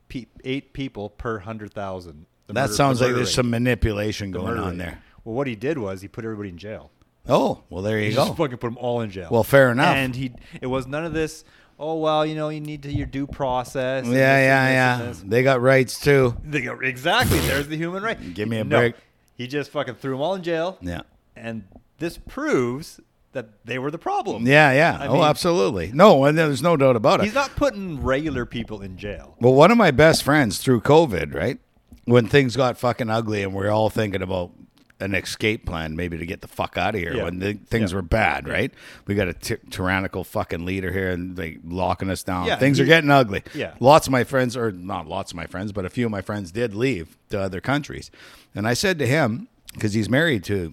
[0.09, 2.27] pe- eight people per 100,000.
[2.49, 3.35] That sounds like there's rate.
[3.35, 4.79] some manipulation The going on rate.
[4.79, 5.03] there.
[5.25, 6.91] Well, what he did was he put everybody in jail.
[7.29, 8.25] Oh, well, there you He go.
[8.25, 9.29] just fucking put them all in jail.
[9.31, 9.95] Well, fair enough.
[9.95, 10.33] And he,
[10.63, 11.45] it was none of this.
[11.81, 14.05] Oh well, you know, you need to your due process.
[14.07, 14.69] yeah, yeah,
[15.05, 15.15] yeah.
[15.25, 16.37] They got rights too.
[16.43, 17.39] They go, exactly.
[17.41, 18.35] There's the human right.
[18.35, 18.95] Give me a No, break.
[19.37, 20.77] He just fucking threw them all in jail.
[20.81, 21.03] Yeah.
[21.37, 21.63] And
[21.99, 23.01] this proves
[23.33, 24.47] that they were the problem.
[24.47, 24.99] Yeah, yeah.
[25.01, 25.93] I oh, mean- absolutely.
[25.93, 27.25] No, and there's no doubt about it.
[27.25, 29.37] He's not putting regular people in jail.
[29.41, 31.59] Well, one of my best friends through COVID, right?
[32.05, 34.53] When things got fucking ugly and we are all thinking about
[35.01, 37.25] an escape plan, maybe to get the fuck out of here Yeah.
[37.25, 37.97] when the, things Yeah.
[37.97, 38.73] were bad, right?
[39.07, 42.47] We got a tyrannical fucking leader here and they locking us down.
[42.47, 43.45] Yeah, things he- are getting ugly.
[43.55, 43.75] Yeah.
[43.79, 46.23] Lots of my friends, or not lots of my friends, but a few of my
[46.23, 48.11] friends did leave to other countries.
[48.55, 50.73] And I said to him, because he's married to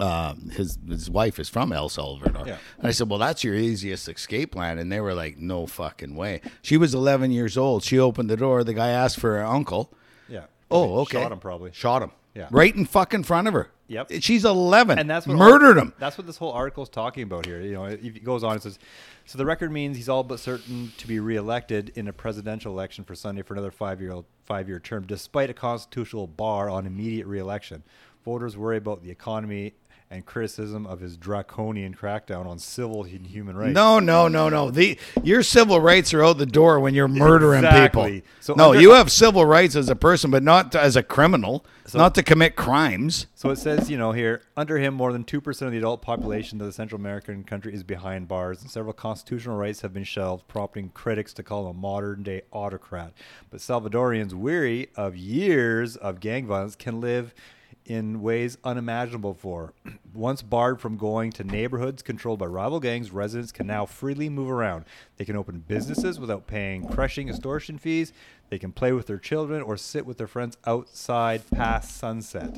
[0.00, 2.46] uh, his his wife is from El Salvador.
[2.46, 2.58] Yeah.
[2.78, 6.14] And I said, "Well, that's your easiest escape plan." And they were like, "No fucking
[6.16, 7.82] way." She was 11 years old.
[7.84, 8.64] She opened the door.
[8.64, 9.92] The guy asked for her uncle.
[10.28, 10.44] Yeah.
[10.70, 11.20] Oh, okay.
[11.20, 11.70] Shot him probably.
[11.72, 12.12] Shot him.
[12.34, 12.48] Yeah.
[12.50, 13.70] Right in fucking front of her.
[13.88, 14.12] Yep.
[14.20, 15.00] She's 11.
[15.00, 15.92] and that's what murdered him.
[15.98, 17.60] That's what this whole article is talking about here.
[17.60, 18.54] You know, it, it goes on.
[18.54, 18.78] It says,
[19.26, 23.02] so the record means he's all but certain to be reelected in a presidential election
[23.02, 27.82] for Sunday for another five-year five-year term, despite a constitutional bar on immediate reelection.
[28.24, 29.74] Voters worry about the economy
[30.12, 33.74] and criticism of his draconian crackdown on civil and human rights.
[33.74, 34.68] No, no, no, no.
[34.70, 38.12] The your civil rights are out the door when you're murdering Exactly.
[38.14, 38.28] people.
[38.40, 41.64] So no, under- you have civil rights as a person, but not as a criminal,
[41.86, 43.28] So- not to commit crimes.
[43.36, 46.60] So it says, you know, here, under him, more than 2% of the adult population
[46.60, 50.48] of the Central American country is behind bars, and several constitutional rights have been shelved,
[50.48, 53.12] prompting critics to call him a modern day autocrat.
[53.50, 57.32] But Salvadorians, weary of years of gang violence, can live
[57.90, 59.72] in ways unimaginable before.
[60.14, 64.48] Once barred from going to neighborhoods controlled by rival gangs, residents can now freely move
[64.48, 64.84] around.
[65.16, 68.12] They can open businesses without paying crushing extortion fees.
[68.48, 72.56] They can play with their children or sit with their friends outside past sunset.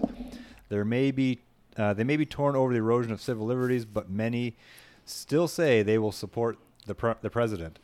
[0.69, 1.39] There may be
[1.79, 4.55] uh, they may be torn over the erosion of civil liberties, but many
[5.07, 7.79] still say they will support the pre- the president.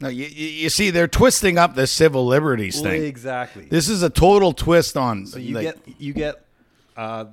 [0.00, 3.04] No, you, you you see, they're twisting up the civil liberties thing.
[3.04, 3.66] Exactly.
[3.66, 5.26] This is a total twist on.
[5.26, 6.43] so you like- get you get.
[6.96, 7.26] Uh,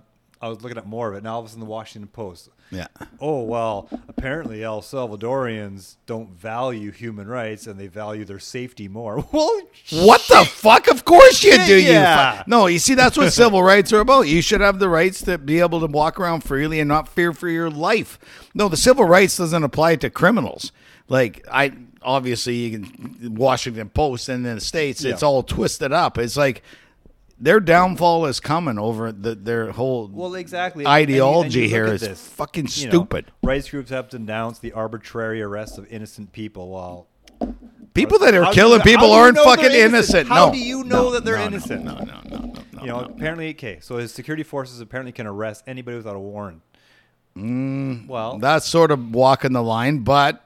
[0.44, 1.24] I was looking at more of it.
[1.24, 2.50] Now all of a sudden, the Washington Post.
[2.72, 2.88] yeah.
[3.20, 9.24] Oh well, apparently El Salvadorians don't value human rights and they value their safety more.
[9.32, 10.88] Well, What the fuck?
[10.88, 11.76] Of course you Shit, do.
[11.76, 12.42] You yeah.
[12.44, 14.22] fu- no, you see, that's what civil rights are about.
[14.28, 17.34] You should have the rights to be able to walk around freely and not fear
[17.34, 18.18] for your life.
[18.56, 20.72] No, the civil rights doesn't apply to criminals.
[21.08, 26.18] Like I obviously you can Washington Post and in the states, it's all twisted up.
[26.18, 26.64] It's like
[27.42, 30.86] their downfall is coming over the, their whole Well, exactly.
[30.86, 33.32] And you- and you ideology here is this, fucking you know, stupid.
[33.44, 37.08] rights groups have denounced the arbitrary arrests of innocent people while
[37.94, 40.30] People that are How killing you- people how do you aren't fucking innocent.
[40.30, 40.52] How No.
[40.54, 41.84] do you know No, that they're no, no, innocent?
[41.84, 42.82] No, no, no, no, no.
[42.82, 43.06] You know, no.
[43.08, 43.80] apparently, okay.
[43.82, 46.62] So his security forces apparently can arrest anybody without a warrant.
[47.38, 50.44] Mm, well, That's sort of walking the line, but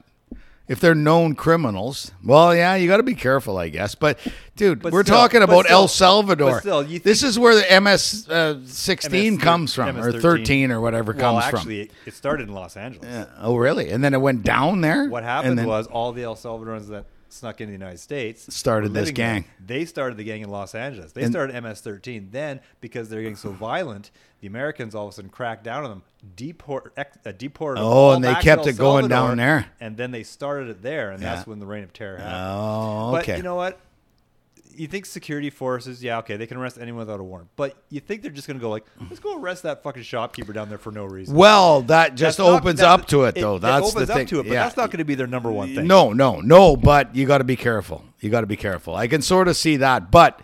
[0.68, 3.94] if they're known criminals, well, yeah, you got to be careful, I guess.
[3.94, 4.18] But
[4.56, 6.60] dude, But we're still- talking about still- El Salvador.
[6.60, 10.80] still, this is where the MS uh, 16 MS comes from, or 13 13 or
[10.80, 13.06] whatever well, comes actually, it, it started in Los Angeles.
[13.06, 13.14] from.
[13.14, 13.26] Yeah.
[13.40, 13.90] Oh, really?
[13.90, 15.08] And then it went down there.
[15.08, 18.94] What happened then- was all the El Salvadorans that snuck into the United States Started
[18.94, 19.26] this living there.
[19.40, 19.44] gang.
[19.64, 21.12] They started the gang in Los Angeles.
[21.12, 22.30] They And- started MS-13.
[22.30, 24.10] Then, because they're getting so violent,
[24.46, 26.02] the Americans all of a sudden cracked down on them,
[26.36, 27.80] deport, ex, uh, deported.
[27.80, 29.66] Oh, and they kept it going down there.
[29.80, 32.34] And then they started it there, and that's when the reign of terror happened.
[32.36, 33.36] Oh, But okay.
[33.38, 33.80] you know what?
[34.76, 37.48] You think security forces, yeah, okay, they can arrest anyone without a warrant.
[37.56, 40.52] But you think they're just going to go like, let's go arrest that fucking shopkeeper
[40.52, 41.34] down there for no reason.
[41.34, 43.58] well, that just That's not- opens that- up to it, though.
[43.58, 44.26] that's opens the up thing.
[44.28, 44.62] to it, but yeah.
[44.64, 45.86] that's not going to be their number one thing.
[45.86, 46.76] No, no, no.
[46.76, 48.04] But you got to be careful.
[48.20, 48.94] You got to be careful.
[48.94, 50.40] I can sort of see that, but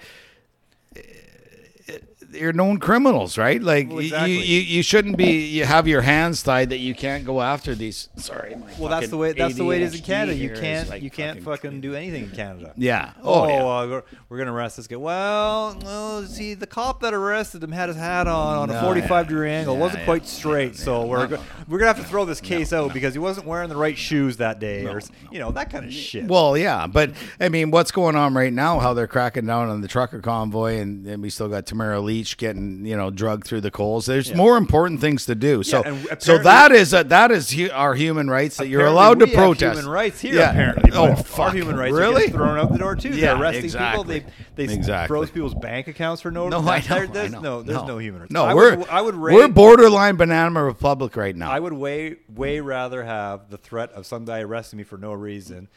[2.33, 3.62] you're known criminals, right?
[3.62, 4.33] Like Well, exactly.
[4.33, 5.47] you, you, you shouldn't be.
[5.47, 8.09] You have your hands tied that you can't go after these.
[8.16, 9.33] Sorry, my Well, that's the way.
[9.33, 10.37] That's the way it is in Canada.
[10.37, 10.88] You can't.
[10.88, 12.73] like you can't fucking, do anything in Canada.
[12.83, 13.12] Yeah.
[13.23, 13.55] Oh, Oh, yeah.
[13.62, 14.97] uh, we're, we're gonna arrest this guy.
[14.97, 19.11] Well, well, see, the cop that arrested him had his hat on on a 45
[19.11, 19.23] yeah.
[19.29, 19.75] degree angle.
[19.75, 20.05] Yeah, wasn't yeah.
[20.07, 20.77] quite straight.
[20.77, 23.68] so we're go- we're gonna have to throw this case out because he wasn't wearing
[23.68, 26.27] the right shoes that day, or you know that kind of shit.
[26.27, 28.79] Well, yeah, but I mean, what's going on right now?
[28.79, 32.37] How they're cracking down on the trucker convoy, and, and we still got Tamara Lich
[32.37, 34.06] getting you know drugged through the coals.
[34.06, 34.37] There's Yeah.
[34.37, 35.62] more important things to do.
[35.62, 39.18] So, and so that is a, that is hu- our human rights that you're allowed
[39.20, 39.78] to protest.
[39.78, 40.50] Human rights here, Yeah.
[40.50, 40.90] apparently.
[40.94, 42.28] Oh, but Our human rights Really?
[42.28, 43.08] thrown out the door too.
[43.11, 44.20] Yeah, They're arresting exactly.
[44.20, 44.32] people.
[44.54, 45.08] They they Exactly.
[45.08, 46.48] froze people's bank accounts for no.
[46.48, 47.06] No, I know.
[47.06, 47.40] There's I know.
[47.40, 47.62] no.
[47.62, 48.32] There's no, human rights.
[48.32, 51.50] No, I we're would, I would we're borderline banana republic right now.
[51.50, 55.12] I would way way rather have the threat of some guy arresting me for no
[55.12, 55.68] reason,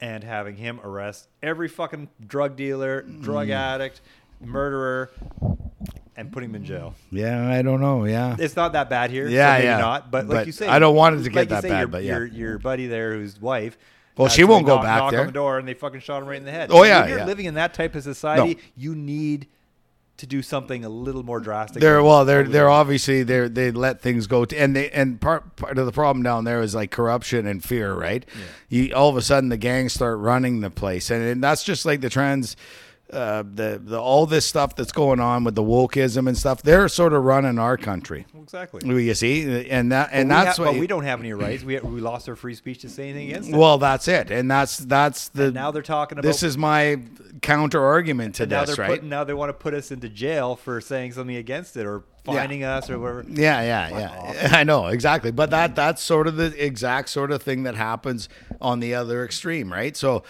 [0.00, 3.52] and having him arrest every fucking drug dealer, drug Mm.
[3.54, 4.00] addict,
[4.40, 5.10] murderer,
[6.16, 6.94] and putting him in jail.
[7.10, 8.04] yeah, I don't know.
[8.04, 9.28] Yeah, It's not that bad here.
[9.28, 9.78] Yeah, so maybe yeah.
[9.78, 10.10] not.
[10.10, 11.68] But like But you say, I don't want it to get like you that say,
[11.68, 12.16] bad, Your, but yeah.
[12.16, 13.76] your, your buddy there, whose wife.
[14.16, 15.20] Well, had she won't go knock, back knock there.
[15.20, 16.70] on the door, and they fucking shot him right in the head.
[16.72, 17.26] Oh, yeah, you're yeah.
[17.26, 19.48] living in that type of society, you need
[20.16, 21.82] to do something a little more drastic.
[21.82, 25.56] They're well, they're they're obviously they they let things go, to, and they and part
[25.56, 28.24] part of the problem down there is like corruption and fear, right?
[28.34, 28.44] Yeah.
[28.86, 31.84] You all of a sudden the gangs start running the place, and, and that's just
[31.84, 32.56] like the trends.
[33.12, 36.88] Uh, the the all this stuff that's going on with the wokeism and stuff, they're
[36.88, 38.26] sort of running our country.
[38.36, 38.80] exactly.
[38.84, 40.72] You see, and that and But that's ha- what.
[40.72, 41.62] but we don't have any rights.
[41.62, 43.54] We we lost our free speech to say anything against it.
[43.56, 45.44] well, that's it, and that's that's the.
[45.44, 47.00] And now they're talking about this is my
[47.42, 48.88] counter argument to and now they're right?
[48.90, 52.02] putting now they want to put us into jail for saying something against it or
[52.24, 53.24] finding us or whatever.
[53.28, 53.98] Yeah, yeah,
[54.40, 54.48] yeah.
[54.58, 58.28] I know exactly, but that that's sort of the exact sort of thing that happens
[58.60, 59.96] on the other extreme, right?
[59.96, 60.24] So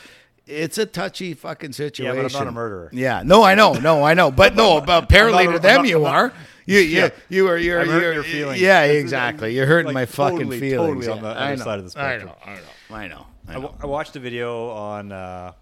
[0.46, 2.24] it's a touchy fucking situation.
[2.24, 2.90] I'm not a murderer.
[2.92, 6.00] Yeah, no, I know, no, I know, but no, but apparently to them not- you
[6.00, 6.32] not- are.
[6.68, 7.08] You, you, Yeah.
[7.28, 8.60] you are, you're, you're, your feelings.
[8.60, 9.54] yeah, exactly.
[9.54, 11.06] You're hurting like my fucking totally, feelings.
[11.06, 12.32] totally on the other side of the spectrum.
[12.44, 13.60] I know, I know, I I, know.
[13.62, 15.52] w- I watched a video on uh,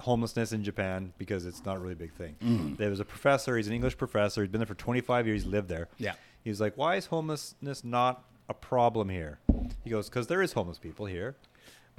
[0.00, 2.36] homelessness in Japan because it's not really a big thing.
[2.42, 2.76] Mm.
[2.76, 3.56] There was a professor.
[3.56, 4.42] He's an English professor.
[4.42, 5.42] He's been there for 25 years.
[5.44, 5.88] He lived there.
[5.98, 6.14] Yeah.
[6.42, 9.38] He was like, "Why is homelessness not a problem here?"
[9.82, 11.36] He goes, "Because there is homeless people here."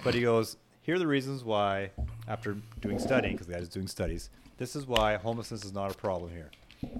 [0.04, 1.92] But he goes, "Here are the reasons why."
[2.28, 5.92] After doing studying, because the guy is doing studies, this is why homelessness is not
[5.92, 6.50] a problem here.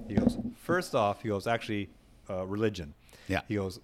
[0.06, 1.88] He goes, first off, he goes, actually,
[2.30, 2.94] uh, religion.
[3.26, 3.40] Yeah.
[3.48, 3.80] He goes,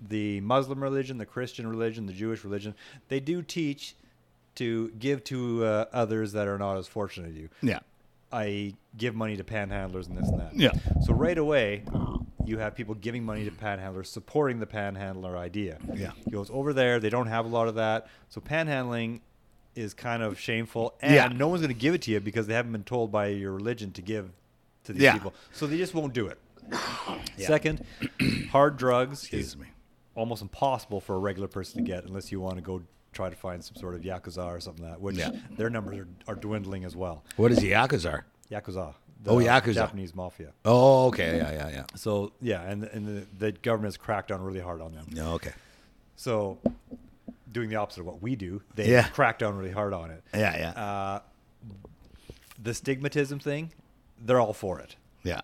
[0.00, 2.76] the Muslim religion, the Christian religion, the Jewish religion,
[3.08, 3.96] they do teach
[4.54, 7.48] to give to uh, others that are not as fortunate as you.
[7.62, 7.80] Yeah.
[8.30, 10.54] I give money to panhandlers and this and that.
[10.54, 10.70] Yeah.
[11.04, 11.82] So right away,
[12.46, 15.78] you have people giving money to panhandlers, supporting the panhandler idea.
[15.94, 16.12] Yeah.
[16.24, 17.00] He goes over there.
[17.00, 18.06] They don't have a lot of that.
[18.28, 19.20] So panhandling
[19.74, 21.28] is kind of shameful, and Yeah.
[21.28, 23.52] no one's going to give it to you because they haven't been told by your
[23.52, 24.30] religion to give
[24.84, 25.12] to these Yeah.
[25.14, 25.34] people.
[25.52, 26.38] So they just won't do it.
[27.36, 27.46] Yeah.
[27.46, 27.84] Second,
[28.50, 29.66] hard drugs Excuse is me.
[30.14, 32.82] almost impossible for a regular person to get unless you want to go
[33.12, 35.30] try to find some sort of yakuza or something like that, which Yeah.
[35.56, 37.24] their numbers are, are dwindling as well.
[37.36, 38.22] What is the Yakuza?
[39.26, 39.30] Yakuza.
[39.32, 39.74] Oh, Yakuza.
[39.74, 40.52] Japanese mafia.
[40.64, 41.36] Oh, okay.
[41.38, 41.84] Yeah, yeah, yeah.
[41.94, 45.06] So yeah, and and the, the government's cracked down really hard on them.
[45.10, 45.52] Yeah, okay.
[46.16, 46.58] So
[47.52, 49.08] doing the opposite of what we do, they Yeah.
[49.08, 50.22] crack down really hard on it.
[50.34, 50.70] Yeah, yeah.
[50.82, 51.20] Uh,
[52.62, 53.72] the stigmatism thing,
[54.20, 54.96] they're all for it.
[55.22, 55.40] yeah.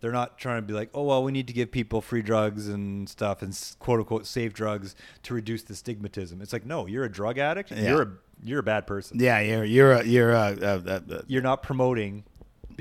[0.00, 2.66] They're not trying to be like, oh well, we need to give people free drugs
[2.66, 6.42] and stuff and quote unquote safe drugs to reduce the stigmatism.
[6.42, 7.70] It's like, no, you're a drug addict.
[7.70, 7.82] Yeah.
[7.90, 8.10] You're a
[8.42, 9.20] you're a bad person.
[9.20, 12.24] Yeah, you're you're a, you're a, a, a You're not promoting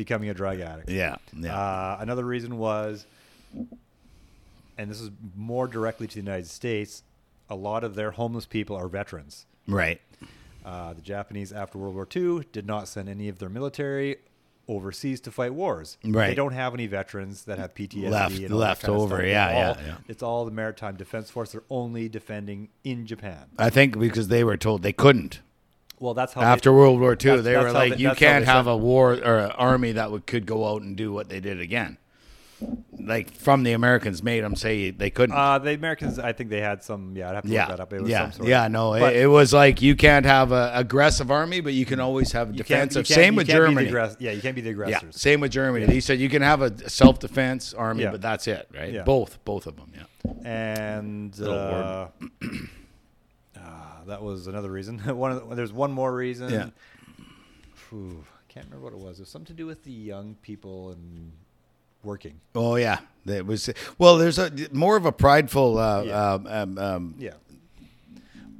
[0.03, 0.89] becoming a drug addict.
[0.89, 1.55] yeah, yeah.
[1.55, 3.05] Uh, another reason was,
[4.77, 7.03] and this is more directly to the United States,
[7.49, 9.45] a lot of their homeless people are veterans.
[9.67, 10.01] right.
[10.63, 14.17] Uh, the Japanese, after World War II, did not send any of their military
[14.67, 15.97] overseas to fight wars.
[16.05, 16.27] Right.
[16.27, 18.09] They don't have any veterans that have PTSD.
[18.11, 19.95] Left- and left over, yeah, yeah, all- yeah.
[20.07, 21.51] It's all the Maritime Defense Force.
[21.53, 23.45] They're only defending in Japan.
[23.57, 25.41] I think because they were told they couldn't
[26.01, 27.41] Well, that's how after they, World War II.
[27.41, 30.45] They were like, they- you can't have a war or an army that would could
[30.45, 31.97] go out and do what they did again.
[32.99, 35.35] Like from the Americans made them say they couldn't.
[35.35, 37.15] Uh, the Americans, I think they had some.
[37.17, 37.93] Yeah, I'd have to yeah, look that up.
[37.93, 38.65] It was yeah, some sort yeah.
[38.67, 41.85] Of, No, but it, it was like you can't have an aggressive army, but you
[41.87, 43.07] can always have a you can't- defensive.
[43.07, 43.89] Same with Germany.
[44.19, 45.19] yeah, you can't be the Yeah, aggressors.
[45.19, 45.87] same with Germany.
[45.87, 48.11] He said you can have a self defense army, Yeah.
[48.11, 48.93] but that's it, right?
[48.93, 49.03] Yeah.
[49.03, 49.91] Both, both of them.
[49.95, 50.03] Yeah.
[50.45, 51.33] and
[54.07, 54.99] that was another reason.
[55.17, 56.49] one of the, there's one more reason.
[56.49, 56.69] Yeah.
[57.73, 59.19] Phew, can't remember what it was.
[59.19, 61.31] It was something to do with the young people and
[62.03, 62.39] working.
[62.55, 64.17] Oh yeah, that was well.
[64.17, 65.77] There's a more of a prideful.
[65.77, 66.31] Uh, Yeah.
[66.33, 67.33] um, um, um, Yeah,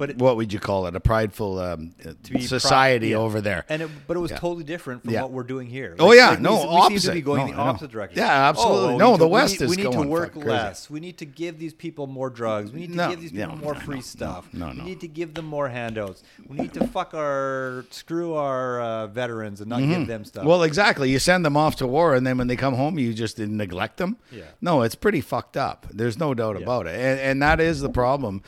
[0.02, 0.96] but it, what would you call it?
[0.96, 3.18] A prideful um, uh, to society yeah.
[3.18, 3.66] over there.
[3.70, 4.38] and it, but it was Yeah.
[4.38, 5.22] totally different from Yeah.
[5.22, 5.96] what we're doing here.
[6.00, 7.14] Oh, yeah, we- no, we, seem to opposite.
[7.14, 8.18] be going No, the opposite direction.
[8.18, 8.96] Yeah, absolutely.
[8.96, 10.50] Oh, No, to- the we West need, is We need going to work crazy.
[10.50, 10.90] less.
[10.90, 12.72] We need to give these people more drugs.
[12.72, 14.50] We need to No, give these no, people more no, free no, stuff.
[14.54, 14.84] no, We no.
[14.86, 16.24] need to give them more handouts.
[16.48, 20.42] We need to fuck our screw our uh, veterans and not give them stuff.
[20.42, 20.50] Mm-hmm.
[20.50, 21.12] Well, exactly.
[21.12, 23.98] You send them off to war, and then when they come home, you just neglect
[23.98, 24.18] them.
[24.32, 24.46] Yeah.
[24.62, 25.86] No, it's pretty fucked up.
[25.94, 28.42] There's no doubt about it, and, and that is the problem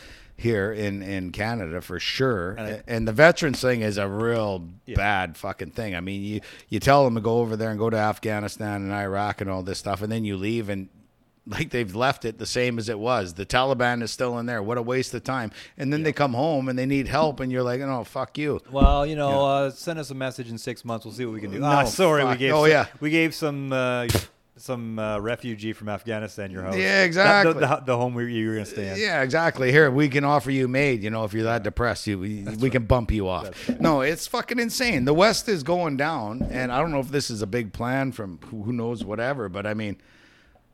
[0.44, 2.52] here in, in Canada for sure.
[2.52, 4.96] And I- And, the veterans thing is a real Yeah.
[4.98, 5.96] bad fucking thing.
[5.96, 8.92] I mean, you you tell them to go over there and go to Afghanistan and
[8.92, 10.90] Iraq and all this stuff, and then you leave and.
[11.46, 13.34] Like they've left it the same as it was.
[13.34, 14.64] The Taliban is still in there.
[14.64, 15.52] What a waste of time.
[15.78, 18.62] And then they come home and they need help, and you're like, "Oh, fuck you."
[18.72, 21.04] Well, you know, uh, send us a message in six months.
[21.06, 21.60] We'll see what we can do.
[21.60, 22.54] No, ah, sorry, we gave.
[22.54, 22.86] Oh, some, yeah.
[23.02, 24.08] we gave some uh,
[24.56, 26.76] some uh, refugee from Afghanistan your house.
[26.76, 27.54] Yeah, exactly.
[27.54, 28.98] The, the, the home where you were going to stay in.
[28.98, 29.72] Yeah, exactly.
[29.72, 31.04] Here we can offer you MAID.
[31.04, 33.70] You know, if you're that depressed, you we, we can bump you off.
[33.80, 35.06] No, it's fucking insane.
[35.06, 38.12] The West is going down, and I don't know if this is a big plan
[38.12, 39.50] from who, who knows whatever.
[39.50, 39.98] But I mean,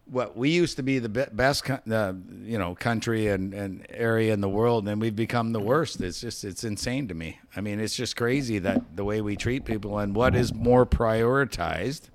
[0.05, 4.41] what we used to be the best, uh, you know, country and, and area in
[4.41, 6.01] the world, and we've become the worst.
[6.01, 7.39] It's just it's insane to me.
[7.55, 10.85] I mean, it's just crazy that the way we treat people and what is more
[10.85, 12.09] prioritized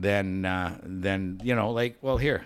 [0.00, 2.44] than uh, than you know, like well here.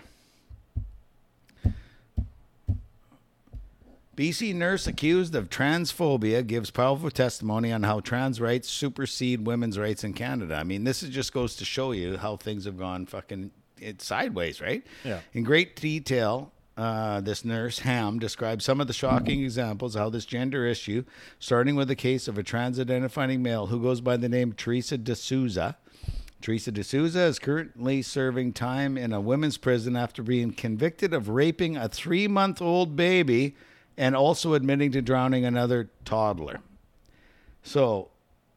[4.15, 10.05] BC nurse accused of transphobia gives powerful testimony on how trans rights supersede women's rights
[10.05, 10.55] in Canada.
[10.55, 14.05] I mean, this is just goes to show you how things have gone fucking it's
[14.05, 14.83] sideways, right?
[15.03, 15.19] Yeah.
[15.33, 20.09] In great detail, uh, this nurse, Ham, describes some of the shocking examples of how
[20.09, 21.03] this gender issue,
[21.39, 24.97] starting with the case of a trans identifying male who goes by the name Teresa
[24.97, 25.77] D'Souza.
[26.45, 31.75] Teresa D'Souza is currently serving time in a women's prison after being convicted of raping
[31.75, 33.55] a three month old baby
[33.97, 36.59] and also admitting to drowning another toddler.
[37.63, 38.09] So,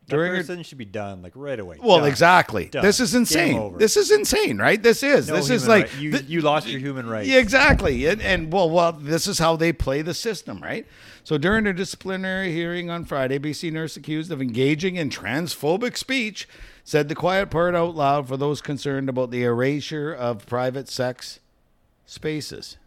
[0.06, 1.78] That during her- person should be done like right away.
[1.82, 2.08] well, Done.
[2.08, 2.66] exactly.
[2.66, 2.84] Done.
[2.84, 3.78] This is insane.
[3.78, 4.82] This is insane, right?
[4.82, 5.28] This is.
[5.28, 5.98] No this is like right.
[5.98, 7.26] you, th- you lost your human rights.
[7.30, 8.04] yeah, exactly.
[8.04, 10.86] And, and well, well, this is how they play the system, right?
[11.24, 16.46] So during a disciplinary hearing on Friday, BC nurse accused of engaging in transphobic speech
[16.88, 21.38] said the quiet part out loud for those concerned about the erasure of private sex
[22.06, 22.78] spaces.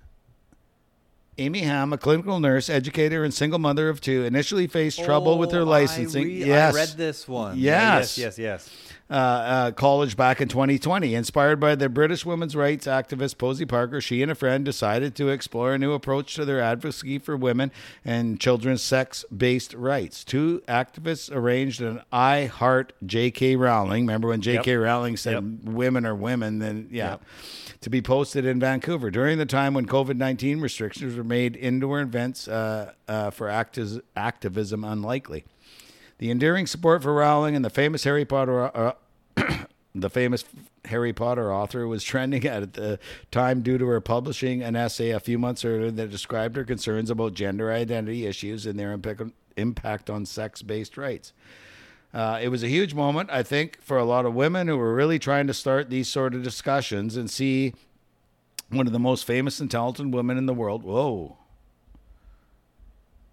[1.37, 5.51] Amy Ham, a clinical nurse, educator, and single mother of two, initially faced trouble with
[5.51, 6.23] her Oh, licensing.
[6.23, 7.59] I, re- yes, I read this one.
[7.59, 8.17] Yes.
[8.17, 8.90] Yes, yes, yes.
[9.11, 11.13] Uh, uh, college back in 2020.
[11.15, 15.27] Inspired by the British women's rights activist Posie Parker, she and a friend decided to
[15.27, 17.73] explore a new approach to their advocacy for women
[18.05, 20.23] and children's sex based rights.
[20.23, 23.57] Two activists arranged an I Heart J.K.
[23.57, 24.03] Rowling.
[24.03, 24.71] Remember when J.K.
[24.71, 24.81] Yep.
[24.81, 26.59] Rowling said women are women?
[26.59, 27.09] Then, yeah.
[27.09, 27.23] Yep.
[27.81, 31.99] To be posted in Vancouver during the time when COVID 19 restrictions were made indoor
[31.99, 35.43] events uh, uh, for actis- activism unlikely.
[36.21, 38.93] The endearing support for Rowling and the famous Harry Potter, uh,
[39.95, 40.45] the famous
[40.85, 42.99] Harry Potter author, was trending at the
[43.31, 47.09] time due to her publishing an essay a few months earlier that described her concerns
[47.09, 48.95] about gender identity issues and their
[49.57, 51.33] impact on sex-based rights.
[52.13, 54.93] Uh, it was a huge moment, I think, for a lot of women who were
[54.93, 57.73] really trying to start these sort of discussions and see
[58.69, 60.83] one of the most famous talented women in the world.
[60.83, 61.37] Whoa.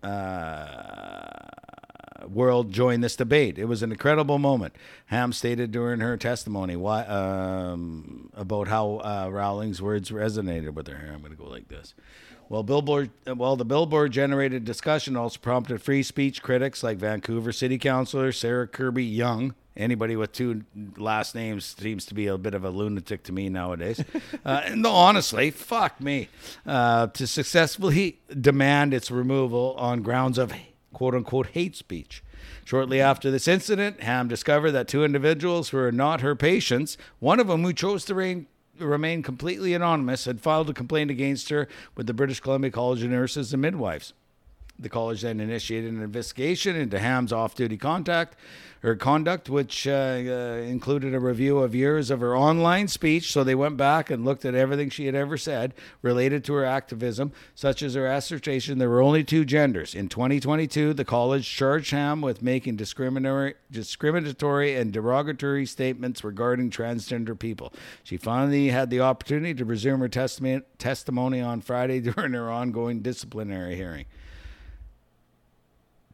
[0.02, 1.67] Uh,
[2.26, 3.58] world join this debate.
[3.58, 4.74] It was an incredible moment.
[5.06, 11.10] Ham stated during her testimony why um, about how uh, Rowling's words resonated with her.
[11.12, 11.94] I'm going to go like this.
[12.48, 17.76] Well, Billboard, well, the Billboard generated discussion also prompted free speech critics like Vancouver City
[17.76, 19.54] Councilor Sarah Kirby-Yung.
[19.76, 20.64] Anybody with two
[20.96, 24.02] last names seems to be a bit of a lunatic to me nowadays.
[24.44, 26.28] uh, no, honestly, fuck me.
[26.66, 30.52] Uh, to successfully demand its removal on grounds of
[30.92, 32.22] quote unquote hate speech.
[32.64, 37.40] Shortly after this incident, Ham discovered that two individuals who were not her patients, one
[37.40, 38.46] of them who chose to remain,
[38.78, 41.66] remain completely anonymous, had filed a complaint against her
[41.96, 44.12] with the British Columbia College of Nurses and Midwives.
[44.78, 48.36] The college then initiated an investigation into Ham's off-duty contact
[48.80, 53.32] her conduct, which uh, uh, included a review of years of her online speech.
[53.32, 56.64] So they went back and looked at everything she had ever said related to her
[56.64, 59.94] activism, such as her assertion there were only two genders.
[59.94, 67.38] In 2022, the college charged Ham with making discriminatory, discriminatory and derogatory statements regarding transgender
[67.38, 67.72] people.
[68.04, 73.74] She finally had the opportunity to resume her testimony on Friday during her ongoing disciplinary
[73.74, 74.06] hearing.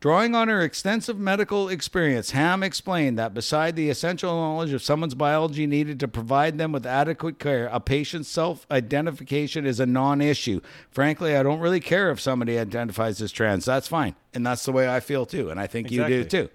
[0.04, 5.14] Drawing on her extensive medical experience, Ham explained that beside the essential knowledge of someone's
[5.14, 10.20] biology needed to provide them with adequate care, a patient's self identification is a non
[10.20, 10.60] issue.
[10.90, 13.64] Frankly, I don't really care if somebody identifies as trans.
[13.64, 14.14] That's fine.
[14.34, 15.48] And that's the way I feel too.
[15.48, 16.16] And I think Exactly.
[16.18, 16.48] you do too.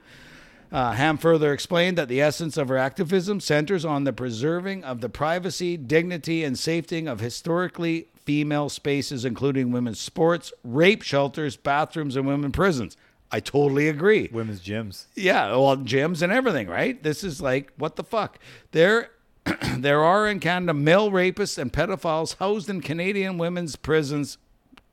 [0.71, 5.01] Uh, Ham further explained that the essence of her activism centers on the preserving of
[5.01, 12.15] the privacy, dignity, and safety of historically female spaces, including women's sports, rape shelters, bathrooms,
[12.15, 12.95] and women prisons.
[13.31, 14.29] I totally agree.
[14.31, 15.05] Women's gyms.
[15.15, 17.01] Yeah, well, gyms and everything, right?
[17.01, 18.39] This is like what the fuck.
[18.71, 19.11] There,
[19.77, 24.37] there are in Canada male rapists and pedophiles housed in Canadian women's prisons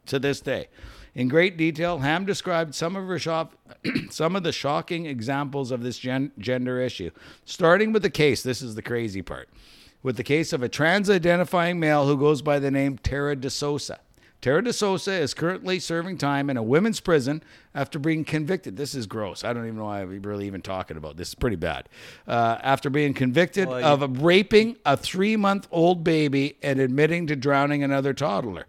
[0.06, 0.68] to this day.
[1.14, 3.54] In great detail, Ham described some of her shop,
[4.10, 7.10] some of the shocking examples of this gen- gender issue.
[7.46, 9.48] Starting with the case, this is the crazy part,
[10.02, 13.96] with the case of a trans-identifying male who goes by the name Tara DeSosa.
[14.46, 17.42] Tara DeSosa is currently serving time in a women's prison
[17.74, 18.76] after being convicted.
[18.76, 19.42] This is gross.
[19.42, 21.30] I don't even know why we're really even talking about this.
[21.30, 21.88] It's pretty bad.
[22.28, 27.26] Uh, after being convicted Well, you- of raping a three month old baby and admitting
[27.26, 28.68] to drowning another toddler.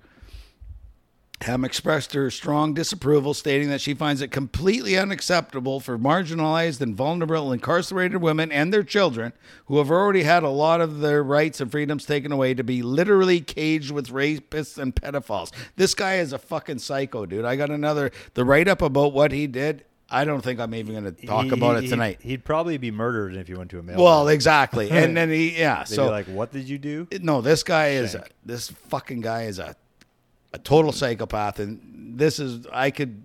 [1.42, 6.96] Ham expressed her strong disapproval, stating that she finds it completely unacceptable for marginalized and
[6.96, 9.32] vulnerable incarcerated women and their children,
[9.66, 12.82] who have already had a lot of their rights and freedoms taken away, to be
[12.82, 15.52] literally caged with rapists and pedophiles.
[15.76, 17.46] This guy is a fucking psycho, dude.
[17.46, 19.86] I got another, the write up about what he did.
[20.10, 22.20] I don't think I'm even going to talk He- about it tonight.
[22.22, 24.02] He'd probably be murdered if you went to a male.
[24.02, 24.90] well, exactly.
[24.90, 25.84] And then he, yeah.
[25.84, 28.32] They'd So, be like, "What did you do?" no, this guy is Shank.
[28.46, 29.76] this fucking guy is a
[30.58, 33.22] a total psychopath, and this is I could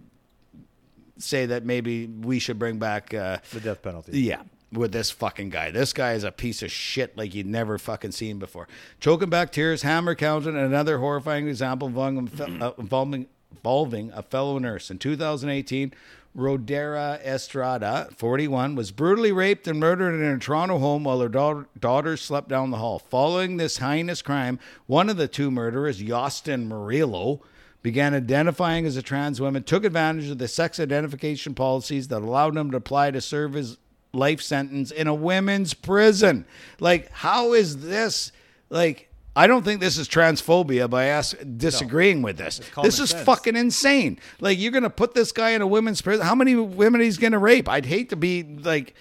[1.19, 4.21] say that maybe we should bring back uh, The death penalty.
[4.21, 5.71] yeah with this fucking guy.
[5.71, 8.67] This guy is a piece of shit like you'd never fucking seen before.
[9.01, 14.59] Choking back tears, Ham recounting, and another horrifying example involving, uh, involving, involving a fellow
[14.59, 14.91] nurse.
[14.91, 15.93] In 2018,
[16.37, 21.67] Rodera Estrada, 41, was brutally raped and murdered in her Toronto home while her daughter,
[21.79, 22.99] daughter slept down the hall.
[22.99, 27.43] Following this heinous crime, one of the two murderers, Yostin Murillo,
[27.83, 32.57] began identifying as a trans woman, took advantage of the sex identification policies that allowed
[32.57, 33.77] him to apply to serve his
[34.15, 36.47] life sentence in a women's prison.
[36.81, 38.33] Like, how is this?
[38.71, 42.61] Like, I don't think this is transphobia by us disagreeing with this.
[42.83, 43.25] This is sense.
[43.25, 44.19] fucking insane.
[44.41, 46.27] Like, you're gonna put this guy in a women's prison.
[46.27, 47.69] How many women he's gonna rape?
[47.69, 48.95] I'd hate to be like.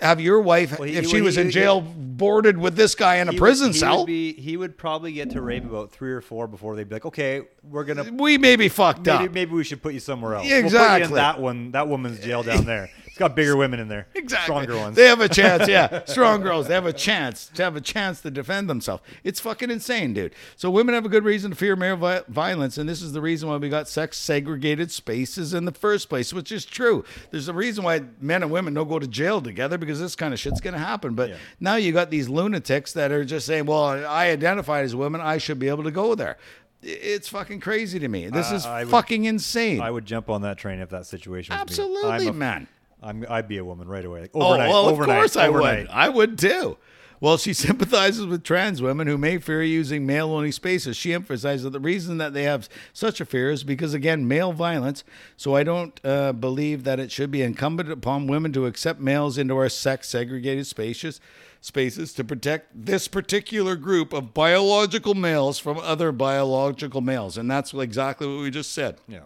[0.00, 2.76] Have your wife, Well, he- if she well, was he- in he- jail, boarded with
[2.76, 3.98] this guy in a He would- prison he cell?
[3.98, 6.94] Would be, he would probably get to rape about three or four before they'd be
[6.94, 9.32] like, "Okay, we're gonna we may be fucked maybe, up.
[9.32, 10.46] maybe we should put you somewhere else.
[10.46, 11.14] Yeah, We'll put you in exactly.
[11.16, 12.90] that one, that woman's jail down there.
[13.18, 14.44] It's got bigger women in there, Exactly.
[14.44, 14.94] stronger ones.
[14.94, 16.04] They have a chance, yeah.
[16.04, 16.68] Strong girls.
[16.68, 19.02] They have a chance to have a chance to defend themselves.
[19.24, 20.32] It's fucking insane, dude.
[20.54, 21.96] So women have a good reason to fear male
[22.28, 26.08] violence, and this is the reason why we got sex segregated spaces in the first
[26.08, 27.04] place, which is true.
[27.32, 30.32] There's a reason why men and women don't go to jail together because this kind
[30.32, 31.14] of shit's gonna happen.
[31.14, 31.36] But Yeah.
[31.58, 35.20] now you got these lunatics that are just saying, "Well, I identified as a woman.
[35.20, 36.36] I should be able to go there."
[36.84, 38.28] It's fucking crazy to me.
[38.28, 39.80] This Uh, is would- fucking insane.
[39.80, 41.52] I would jump on that train if that situation.
[41.52, 42.28] Was Absolutely, me.
[42.28, 42.68] I'm a- man.
[43.02, 44.22] I'm, I'd be a woman right away.
[44.22, 45.78] Like, Oh, well, overnight, of course I overnight.
[45.82, 45.88] would.
[45.90, 46.76] I would too.
[47.20, 50.96] Well, she sympathizes with trans women who may fear using male only spaces.
[50.96, 54.52] She emphasizes that the reason that they have such a fear is because, again, male
[54.52, 55.02] violence.
[55.36, 59.36] So I don't uh, believe that it should be incumbent upon women to accept males
[59.38, 61.20] into our sex segregated spaces.
[61.60, 67.36] Spaces to protect this particular group of biological males from other biological males.
[67.36, 69.00] And that's exactly what we just said.
[69.08, 69.22] Yeah.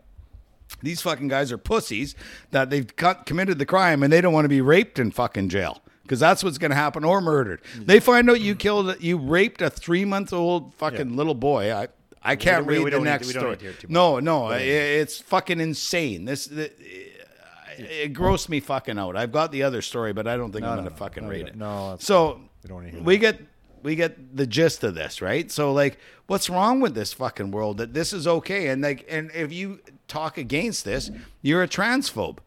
[0.82, 2.14] These fucking guys are pussies
[2.50, 5.48] that they've cut, committed the crime and they don't want to be raped in fucking
[5.48, 7.60] jail because that's what's going to happen or murdered.
[7.78, 11.16] They find out you killed, you raped a three month old fucking Yeah.
[11.16, 11.72] little boy.
[11.74, 11.88] I
[12.24, 13.58] I can't we- read we the need- next story.
[13.88, 16.24] No, no, i- it's fucking insane.
[16.24, 16.46] This.
[16.46, 16.70] The,
[17.78, 19.16] it grossed me fucking out.
[19.16, 21.24] I've got the other story, but I don't think I'm no, going to no, fucking
[21.24, 21.56] no, read it.
[21.56, 22.40] No, so
[23.02, 23.40] we get
[23.82, 25.50] we get the gist of this, right?
[25.50, 28.68] So like, what's wrong with this fucking world that this is okay?
[28.68, 31.10] And like, and if you talk against this,
[31.40, 32.38] you're a transphobe.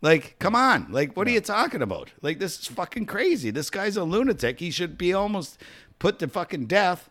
[0.00, 0.88] Like, come on.
[0.90, 2.10] Like, what are you talking about?
[2.22, 3.50] Like, this is fucking crazy.
[3.50, 4.58] This guy's a lunatic.
[4.58, 5.58] He should be almost
[6.00, 7.08] put to fucking death.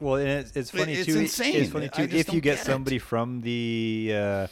[0.00, 1.18] Well, and it's, it's funny it's too.
[1.18, 1.56] insane.
[1.56, 4.46] It's funny too if you get get somebody from the uh,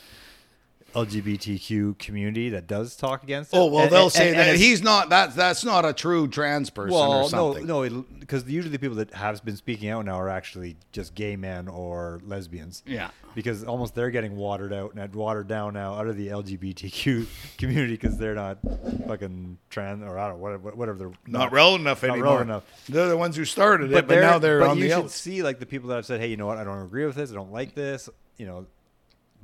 [0.94, 3.56] LGBTQ community that does talk against it.
[3.56, 5.08] Oh well, and- they'll and- say and that he's not.
[5.08, 7.66] That's that's not a true trans person or Well, no, something.
[7.66, 11.36] no, because usually the people that have been speaking out now are actually just gay
[11.36, 12.82] men or lesbians.
[12.86, 13.10] Yeah.
[13.34, 17.26] Because almost they're getting watered out and watered down now out of the LGBTQ
[17.58, 18.58] community because they're not
[19.06, 22.24] fucking trans or I don't know, whatever, whatever they're Not relevant enough not anymore.
[22.24, 22.86] relevant enough.
[22.88, 25.42] They're the ones who started it, but, now they're but on you the should see
[25.42, 26.56] like the people that have said, "Hey, you know what?
[26.56, 27.30] I don't agree with this.
[27.30, 28.08] I don't like this.
[28.38, 28.66] You know,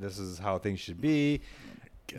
[0.02, 1.40] this is how things should be."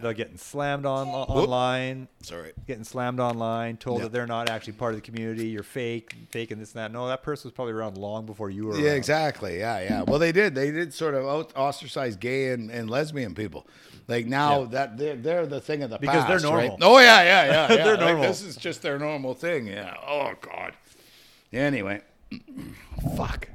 [0.01, 2.07] They're getting slammed on online.
[2.23, 2.53] Sorry.
[2.65, 4.05] Getting slammed online, told Yeah.
[4.05, 5.49] that they're not actually part of the community.
[5.49, 6.91] You're fake, fake, and this and that.
[6.91, 8.75] No, that person was probably around long before you were.
[8.75, 8.95] Yeah, around.
[8.95, 9.59] exactly.
[9.59, 10.01] Yeah, yeah.
[10.01, 10.55] Well, they did.
[10.55, 13.67] They did sort of out- ostracize gay and, and lesbian people.
[14.07, 14.67] Like now Yeah.
[14.71, 16.69] that they're they're the thing of the Because they're past, right?
[16.69, 16.77] normal.
[16.81, 17.51] Oh yeah, yeah, yeah.
[17.77, 17.83] yeah.
[17.83, 18.23] They're Like, normal.
[18.23, 19.67] this is just their normal thing.
[19.67, 19.95] Yeah.
[20.07, 20.73] Oh god.
[21.51, 22.01] Anyway,
[23.15, 23.47] fuck.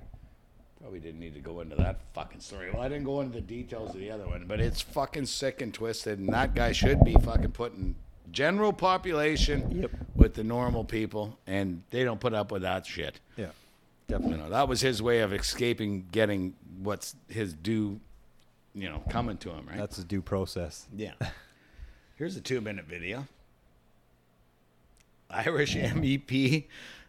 [0.88, 2.70] Probably didn't need to go into that fucking story.
[2.70, 5.60] Well, I didn't go into the details of the other one, but it's fucking sick
[5.60, 7.94] and twisted, and that guy should be fucking putting
[8.32, 9.90] general population Yep.
[10.14, 13.20] with the normal people, and they don't put up with that shit.
[13.36, 13.52] Yeah, You
[14.16, 14.38] definitely.
[14.38, 18.00] know, that was his way of escaping getting what's his due,
[18.74, 19.76] you know, coming to him, right?
[19.76, 20.86] That's a due process.
[20.96, 21.12] yeah.
[22.16, 23.26] Here's a two minute video.
[25.28, 26.64] Irish MEP,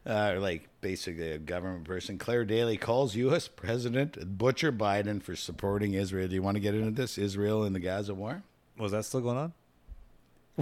[0.10, 3.48] uh, like basically a government person, Clare Daly calls U.S.
[3.48, 6.28] President Butcher Biden for supporting Israel.
[6.28, 7.18] Do you want to get into this?
[7.18, 8.44] Israel and the Gaza war?
[8.78, 9.54] Was that still going on?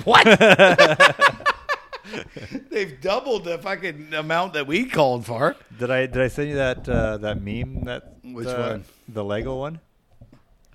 [0.04, 0.26] What?
[2.70, 5.56] They've doubled the fucking amount that we called for.
[5.78, 8.86] Did I did I send you that uh, that meme that Which uh, one?
[9.08, 9.80] The Lego one.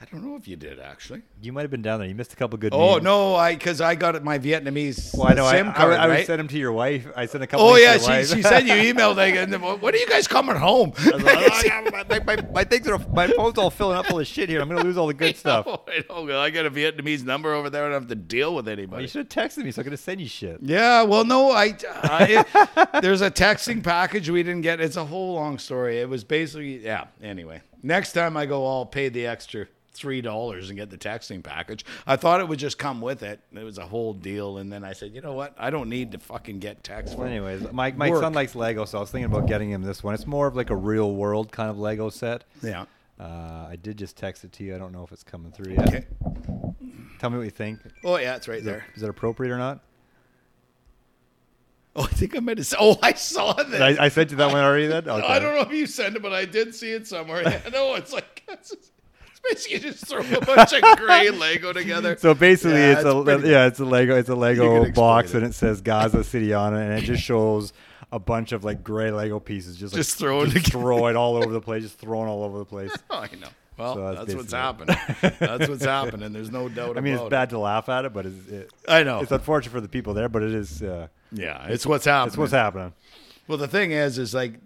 [0.03, 1.23] I don't know if you did actually.
[1.41, 2.09] You might have been down there.
[2.09, 2.75] You missed a couple good.
[2.75, 5.49] Oh no, I because I got my Vietnamese Well, I know.
[5.49, 6.27] SIM I, card, I, I, right?
[6.27, 7.07] sent them to your wife.
[7.15, 7.65] I sent a couple.
[7.67, 10.93] oh yeah, she, she said you emailed like, when are you guys coming home?
[10.99, 14.27] I like, "Oh, my, my, my things are my phone's all filling up full of
[14.27, 14.61] shit here.
[14.61, 15.67] I'm gonna lose all the good stuff.
[16.11, 16.41] Oh, I know.
[16.41, 17.85] I got a Vietnamese number over there.
[17.85, 19.03] I don't have to deal with Well, anybody.
[19.03, 20.59] you should have texted me so I could have sent you shit.
[20.63, 22.45] Yeah, well, no, I, uh,
[22.95, 24.81] I there's a texting package we didn't get.
[24.81, 26.01] It's a whole long story.
[26.01, 27.05] It was basically yeah.
[27.23, 31.43] Anyway, next time I go, I'll pay the extra three dollars and get the texting
[31.43, 31.85] package.
[32.07, 33.41] I thought it would just come with it.
[33.53, 35.55] It was a whole deal, and then I said, you know what?
[35.59, 37.17] I don't need to fucking get text.
[37.17, 38.23] Well, anyways, my, my Work.
[38.23, 40.15] son likes Lego, so I was thinking about getting him this one.
[40.15, 42.45] It's more of like a real world kind of Lego set.
[42.63, 42.87] Yeah.
[43.21, 44.75] Uh, I did just text it to you.
[44.75, 45.89] I don't know if it's coming through yet.
[45.89, 46.05] Okay.
[47.19, 47.79] Tell me what you think.
[48.03, 48.85] Oh yeah, it's right Is, there.
[48.95, 49.81] is that appropriate or not?
[51.95, 52.77] Oh, I think I meant to say.
[52.81, 53.81] Oh, I saw this.
[53.81, 55.05] I, I sent you that one already then?
[55.09, 55.27] Okay.
[55.27, 57.43] I don't know if you sent it, but I did see it somewhere.
[57.47, 58.92] Yeah, no, it's like it's, just-
[59.45, 62.17] it's basically just throw a bunch of gray Lego together.
[62.19, 65.31] So basically, Yeah, it's, it's a pretty- yeah, it's a Lego, it's a Lego box,
[65.35, 65.39] it.
[65.39, 67.73] and it says Gaza City on it, and it just shows
[68.11, 70.83] a bunch of like gray Lego pieces, just like, Just thrown just together.
[70.83, 72.93] throwing all over the place, just thrown all over the place.
[73.11, 73.49] Oh, I know.
[73.79, 75.37] Well, So that's that's, what's basically happening.
[75.41, 76.33] that's what's happening.
[76.35, 78.71] There's no doubt I mean, it's bad to laugh at it, but it's, it, it.
[78.87, 79.21] I know.
[79.21, 80.83] it's unfortunate for the people there, but it is.
[80.83, 82.29] Uh, yeah, it's what's happening.
[82.29, 82.93] it's what's happening.
[83.49, 84.61] Well, the thing is, is like,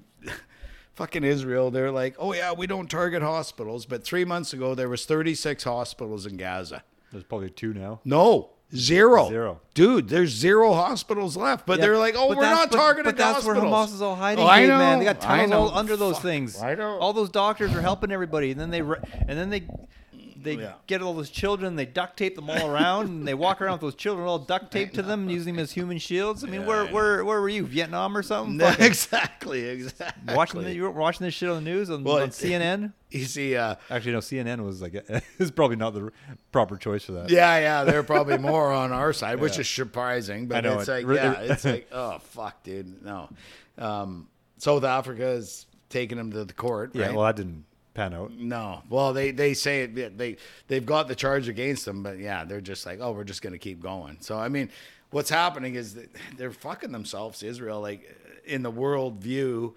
[0.97, 1.71] fucking Israel.
[1.71, 5.63] They're like, oh yeah, we don't target hospitals, but three months ago there was 36
[5.65, 6.83] hospitals in Gaza.
[7.13, 8.01] There's probably two now.
[8.05, 9.29] No, Zero.
[9.29, 9.61] Zero.
[9.75, 11.67] Dude, there's zero hospitals left.
[11.67, 13.55] But Yeah, they're like, oh, but we're not but- targeting But that's where.
[13.55, 14.43] Hamas is all hiding.
[14.43, 14.79] Oh, I know.
[14.79, 14.99] man.
[14.99, 16.61] They got tunnels all under those Fuck, things.
[16.61, 16.99] I know.
[16.99, 19.69] All those doctors are helping everybody, and then they re- and then they
[20.47, 20.73] they Yeah.
[20.87, 23.81] get all those children, they duct tape them all around, and they walk around with
[23.83, 26.43] those children all duct taped to them, using them as human shields.
[26.43, 27.67] I mean, Yeah, where I where where were you?
[27.67, 28.57] Vietnam or something?
[28.59, 30.35] No, exactly, exactly.
[30.35, 32.93] watching the, you were watching this shit on the news on, Well, on it- CNN.
[33.09, 34.95] You see, uh, Actually, no, CNN was like
[35.39, 36.11] is probably not the
[36.51, 37.31] proper choice for that.
[37.31, 40.49] yeah, yeah, they're probably more on our side, which is surprising.
[40.49, 43.29] But it's it like, re- yeah, it's like, oh fuck, dude, no.
[43.79, 44.29] Um,
[44.59, 46.95] South Africa is taking them to the court.
[46.95, 47.15] Yeah, right?
[47.15, 47.65] well, that didn't
[47.97, 48.33] pan out.
[48.33, 48.83] No.
[48.89, 50.37] Well, they they say it, they
[50.69, 53.55] they've got the charge against them, but yeah, they're just like, oh, we're just going
[53.55, 54.19] to keep going.
[54.21, 54.71] So I mean,
[55.11, 57.81] what's happening is that they're fucking themselves, Israel.
[57.81, 59.75] Like in the world view,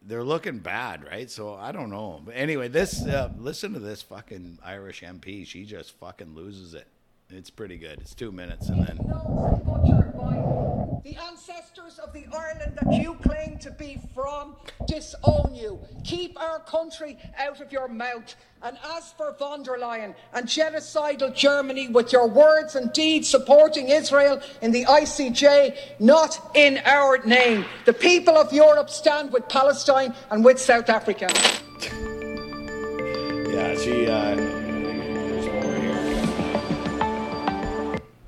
[0.00, 1.30] they're looking bad, right?
[1.30, 2.22] So I don't know.
[2.24, 5.46] But anyway, this uh, listen to this fucking Irish MP.
[5.46, 6.86] She just fucking loses it.
[7.30, 7.98] It's pretty good.
[8.00, 10.51] It's two minutes, and then No, butchered by
[11.04, 14.54] the ancestors of the Ireland that you claim to be from
[14.86, 15.80] disown you.
[16.04, 18.36] Keep our country out of your mouth.
[18.62, 23.88] And as for von der Leyen and genocidal Germany with your words and deeds supporting
[23.88, 27.64] Israel in the ICJ, not in our name.
[27.84, 31.28] The people of Europe stand with Palestine and with South Africa.
[33.50, 34.06] yeah, she.
[34.06, 35.98] Uh, there's more here.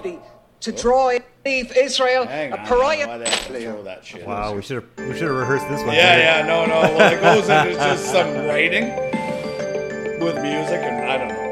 [0.03, 0.19] The
[0.61, 3.07] to draw in, leave Israel Hang a pariah.
[3.07, 4.27] why they have to throw that shit?
[4.27, 5.95] Wow, we should have we should have rehearsed this one.
[5.95, 6.81] Yeah, yeah, no, no.
[6.97, 8.85] Well, it goes into just some writing
[10.21, 11.45] with music, and I don't know.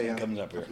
[0.00, 0.66] It comes up here.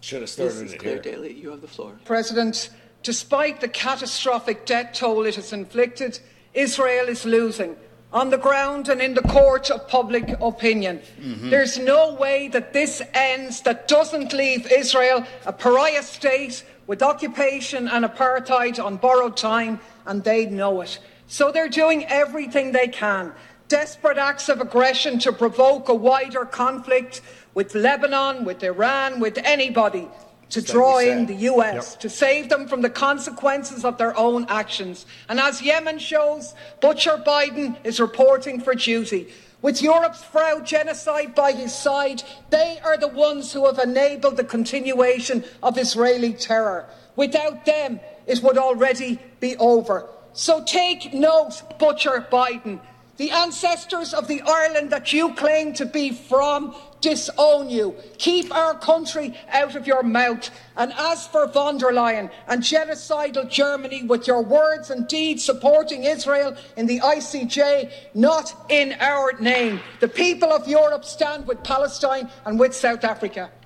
[0.00, 1.02] Should have This started is it Clare here.
[1.02, 1.32] Daly.
[1.32, 1.92] You have the floor.
[2.04, 2.68] President,
[3.02, 6.20] despite the catastrophic death toll it has inflicted,
[6.52, 7.76] Israel is losing
[8.12, 11.00] on the ground and in the court of public opinion.
[11.20, 11.50] Mm-hmm.
[11.50, 17.88] There's no way that this ends that doesn't leave Israel a pariah state with occupation
[17.88, 20.98] and apartheid on borrowed time, and they know it.
[21.26, 23.32] So they're doing everything they can.
[23.68, 27.22] Desperate acts of aggression to provoke a wider conflict
[27.54, 30.08] with Lebanon, with Iran, with anybody
[30.50, 35.06] to draw in the US to save them from the consequences of their own actions.
[35.28, 39.32] And as Yemen shows, Butcher Biden is reporting for duty.
[39.64, 44.44] With Europe's proud genocide by his side, they are the ones who have enabled the
[44.44, 46.84] continuation of Israeli terror.
[47.16, 50.06] Without them, it would already be over.
[50.34, 52.78] So take note, Butcher Biden.
[53.16, 57.94] The ancestors of the Ireland that you claim to be from disown you.
[58.18, 60.50] Keep our country out of your mouth.
[60.76, 66.04] And as for von der Leyen and genocidal Germany with your words and deeds supporting
[66.04, 69.80] Israel in the ICJ, not in our name.
[70.00, 73.50] The people of Europe stand with Palestine and with South Africa.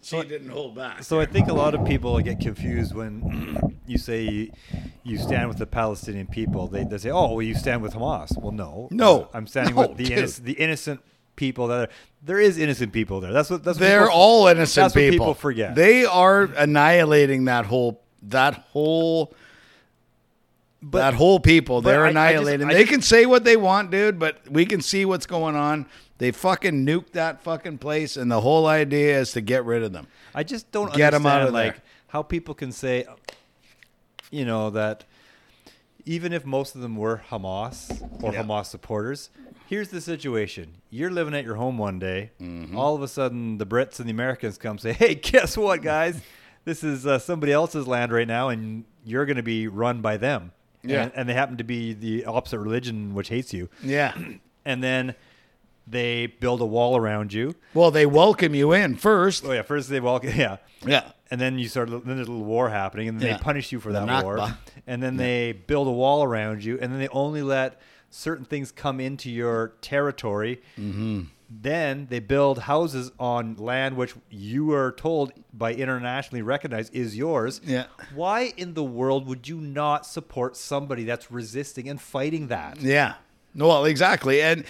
[0.00, 1.02] She didn't hold back.
[1.04, 3.12] So I think a lot of people get confused when
[3.86, 4.50] you say you,
[5.02, 6.66] you stand with the Palestinian people.
[6.66, 9.28] They, they say, "Oh, well, you stand with Hamas." Well, no, No.
[9.34, 10.16] I'm standing No, with the dude.
[10.18, 11.00] innocent, the innocent
[11.38, 11.92] people that are.
[12.22, 13.32] There is innocent people there.
[13.32, 13.64] That's what.
[13.64, 15.26] That's what They're people- all innocent That's what people.
[15.28, 15.74] people forget.
[15.74, 19.32] They are annihilating that whole that whole
[20.82, 21.80] But- that whole people.
[21.80, 22.68] They're I- I just- annihilating.
[22.68, 25.56] I they just- can say what they want, dude, but we can see what's going
[25.56, 25.86] on.
[26.18, 29.92] They fucking nuked that fucking place, and the whole idea is to get rid of
[29.92, 30.08] them.
[30.34, 31.64] I just don't get understand out of there.
[31.66, 33.06] like how people can say,
[34.32, 35.04] you know, that
[36.04, 38.42] even if most of them were Hamas or Yeah.
[38.42, 39.30] Hamas supporters,
[39.68, 42.76] here's the situation: you're living at your home one day, Mm-hmm.
[42.76, 46.20] all of a sudden the Brits and the Americans come say, "Hey, guess what, guys?
[46.64, 50.16] This is uh, somebody else's land right now, and you're going to be run by
[50.16, 50.52] them."
[50.84, 51.02] Yeah.
[51.04, 53.68] and, and they happen to be the opposite religion, which hates you.
[53.82, 54.14] Yeah.
[54.64, 55.14] And then
[55.86, 57.54] they build a wall around you.
[57.72, 59.44] Well, they welcome you in first.
[59.46, 61.10] Oh yeah, first they walk, yeah, Yeah.
[61.30, 61.88] and then you start.
[61.90, 63.36] Then there's a little war happening, and then Yeah.
[63.38, 64.50] they punish you for The that war.
[64.86, 67.80] And then they build a wall around you, and then they only let
[68.10, 70.62] certain things come into your territory.
[70.78, 71.22] Mm-hmm.
[71.50, 77.62] Then they build houses on land which you are told by internationally recognized is yours.
[77.64, 77.86] Yeah.
[78.14, 82.80] Why in the world would you not support somebody that's resisting and fighting that?
[82.82, 83.14] Yeah.
[83.54, 84.42] No, well, exactly.
[84.42, 84.64] And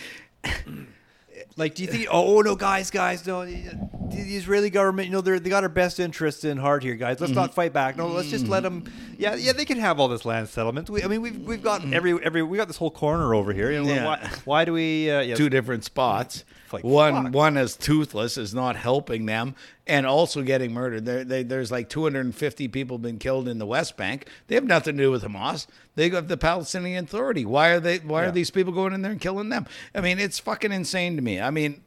[1.59, 2.07] Like, do you think?
[2.11, 3.45] Oh no, guys, guys, no.
[3.45, 6.95] The the Israeli government, you know, they they got our best interests in heart here,
[6.95, 7.21] guys.
[7.21, 7.97] Let's not fight back.
[7.97, 8.85] No, let's just let them.
[9.19, 10.89] Yeah, yeah, they can have all this land settlement.
[10.89, 13.71] We, I mean, we've we've got every every we got this whole corner over here.
[13.71, 14.07] You know, Yeah.
[14.07, 15.11] why, why do we?
[15.11, 16.45] Uh, two different spots.
[16.73, 17.35] Like, one fuck.
[17.35, 19.55] one is toothless is not helping them
[19.87, 21.05] and also getting murdered.
[21.05, 24.29] There, they, there's like 250 people been killed in the West Bank.
[24.47, 25.67] They have nothing to do with Hamas.
[25.95, 27.45] They got the Palestinian Authority.
[27.45, 27.99] Why are they?
[27.99, 28.29] Why Yeah.
[28.29, 29.67] are these people going in there and killing them?
[29.95, 31.41] I mean, it's fucking insane to me.
[31.41, 31.83] I mean,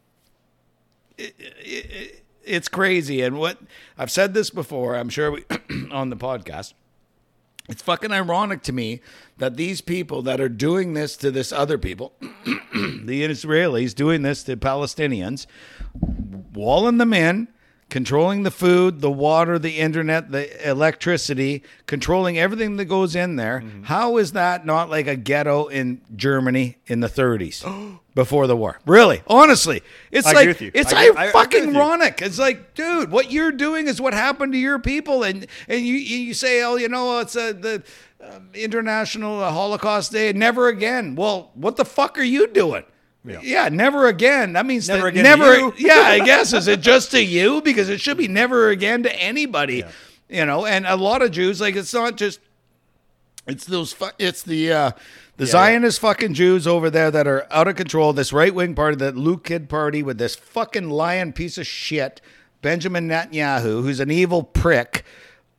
[1.18, 3.22] it, it, it, it's crazy.
[3.22, 3.58] And what
[3.98, 4.96] I've said this before.
[4.96, 5.44] I'm sure we,
[5.92, 6.74] on the podcast.
[7.72, 9.00] It's fucking ironic to me
[9.38, 14.44] that these people that are doing this to this other people, the Israelis doing this
[14.44, 15.46] to Palestinians,
[16.54, 17.48] walling them in,
[17.92, 23.62] controlling the food, the water, the internet, the electricity, controlling everything that goes in there.
[23.84, 28.80] How is that not like a ghetto in Germany in the 30s before the war?
[28.86, 29.22] Really?
[29.28, 30.72] Honestly, it's I like agree with you.
[30.74, 32.22] it's I I- fucking ironic.
[32.22, 35.96] It's like, dude, what you're doing is what happened to your people, and and you
[35.96, 37.84] you say, oh, you know, it's a, the
[38.24, 40.32] um, International Holocaust Day.
[40.32, 41.16] Never again.
[41.16, 42.86] Well, what the fuck are you doing?
[43.24, 43.70] Yeah.
[43.70, 44.54] never again.
[44.54, 45.58] That means Never that again to never.
[45.58, 45.74] you.
[45.78, 49.16] yeah, I guess is it just to you because it should be never again to
[49.16, 49.84] anybody.
[50.30, 52.40] You know, and a lot of Jews like it's not just
[53.48, 53.94] it's those.
[53.94, 54.92] Fu- it's the uh,
[55.38, 58.14] the Zionist fucking Jews over there that are out of control.
[58.14, 62.22] This right wing party, that Likud party, with this fucking lion piece of shit,
[62.62, 65.04] Benjamin Netanyahu, who's an evil prick.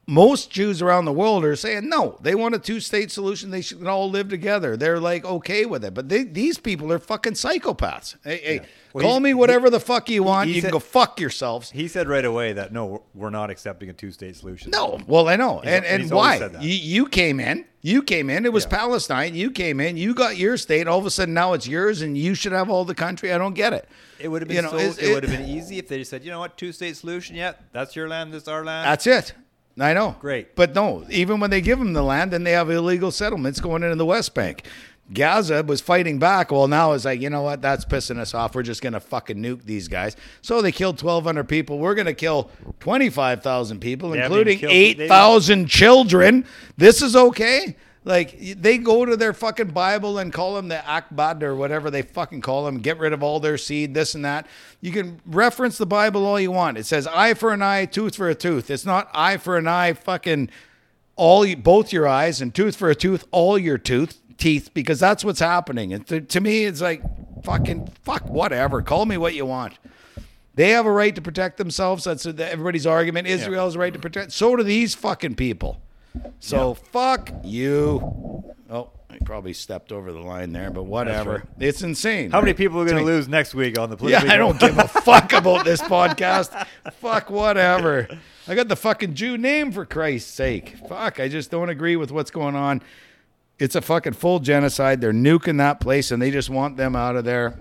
[0.07, 2.19] Most Jews around the world are saying no.
[2.21, 3.51] They want a two state solution.
[3.51, 4.77] They should all live together.
[4.77, 5.95] They're like okay with it.
[5.95, 8.17] But they, these people are fucking psychopaths.
[8.25, 8.61] Hey, hey
[8.93, 10.49] Well, call me whatever the fuck you want.
[10.49, 11.71] he You can go fuck yourselves.
[11.71, 14.73] He said right away that no, we're not accepting a two-state solution.
[14.73, 16.39] No, well, I know, and and and he's why?
[16.39, 16.57] said.
[16.61, 18.45] You, you came in You came in.
[18.45, 18.71] It was Yeah.
[18.71, 19.37] Palestine.
[19.37, 19.97] You came in.
[19.97, 20.89] You got your state.
[20.89, 23.33] All of a sudden, now it's yours, and you should have all the country.
[23.33, 23.89] I don't get it.
[24.19, 25.99] It would have been You know, so, it, it- would have been easy if they
[25.99, 27.37] just said, you know what, two state solution.
[27.37, 28.33] Yeah, that's your land.
[28.33, 28.87] This our land.
[28.89, 29.35] That's it.
[29.79, 30.17] I know.
[30.21, 30.55] Great.
[30.55, 33.83] But no, even when they give them the land, then they have illegal settlements going
[33.83, 34.67] into the West Bank.
[35.13, 36.51] Gaza was fighting back.
[36.53, 37.61] Well, now it's like, you know what?
[37.61, 38.55] That's pissing us off.
[38.55, 40.17] We're just going to fucking nuke these guys.
[40.43, 41.79] So they killed 1,200 people.
[41.79, 42.51] We're going to kill
[42.81, 46.45] 25,000 people, They including even killed- they- 8,000 children.
[46.77, 47.77] This is okay?
[48.05, 52.03] Like, they go to their fucking Bible and call them the Akbad or whatever they
[52.03, 54.49] fucking call them, get rid of all their seed, this and that.
[54.81, 56.79] You can reference the Bible all you want.
[56.79, 58.71] It says eye for an eye, tooth for a tooth.
[58.71, 60.51] It's not eye for an eye, fucking
[61.15, 65.25] all both your eyes and tooth for a tooth, all your tooth teeth, because that's
[65.25, 65.93] what's happening.
[65.93, 67.03] And to, to me, it's like
[67.45, 68.83] fucking fuck whatever.
[68.83, 69.79] Call me what you want.
[70.55, 72.05] They have a right to protect themselves.
[72.05, 73.29] That's everybody's argument.
[73.29, 74.33] Israel has a right to protect.
[74.33, 75.81] So do these fucking people.
[76.41, 78.45] So fuck you.
[78.71, 81.31] Oh, I probably stepped over the line there, but whatever.
[81.33, 81.43] right.
[81.59, 82.31] It's insane.
[82.31, 84.23] How many people are going to lose next week on the yeah.
[84.27, 86.67] I don't give a fuck about this podcast.
[86.95, 88.09] Fuck whatever.
[88.49, 90.77] I got the fucking Jew name for Christ's sake.
[90.89, 92.83] Fuck, I just don't agree with what's going on.
[93.59, 95.01] It's a fucking full genocide.
[95.01, 97.55] They're nuking that place and they just want them out of there.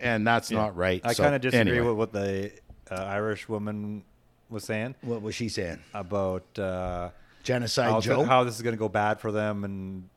[0.00, 1.00] And that's not right.
[1.04, 1.88] I So, kind of disagree anyway.
[1.88, 2.52] with what the
[2.90, 4.04] uh, Irish woman
[4.48, 5.78] was saying what was she saying?
[5.94, 7.08] about uh,
[7.46, 8.24] Genocide how, Joe?
[8.24, 10.08] how this is going to go bad for them, and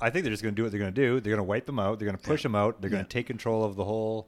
[0.00, 1.20] I think they're just going to do what they're going to do.
[1.20, 1.98] They're going to wipe them out.
[1.98, 2.80] They're going to push them out.
[2.80, 4.26] They're going to take control of the whole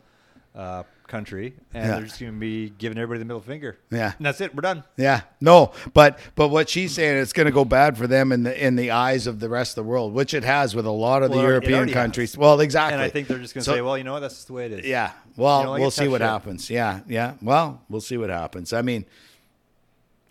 [0.55, 1.91] uh, country, and Yeah.
[1.97, 3.79] they're just going to be giving everybody the middle finger.
[3.91, 4.13] Yeah.
[4.17, 4.55] and that's it.
[4.55, 4.85] We're done.
[4.97, 8.45] Yeah, no, but but what she's saying, it's going to go bad for them in
[8.45, 10.91] the in the eyes of the rest of the world, which it has with a
[10.91, 12.03] lot of Well, the European already has.
[12.03, 12.39] countries.
[12.39, 12.95] Well, exactly.
[12.95, 14.21] And I think they're just going to So- say, well, you know what?
[14.21, 14.87] That's the way it is.
[14.87, 15.11] Yeah.
[15.37, 16.29] Well, You know, like we'll see what shit.
[16.31, 16.71] happens.
[16.71, 17.35] Yeah, yeah.
[17.43, 18.73] Well, we'll see what happens.
[18.73, 19.05] I mean,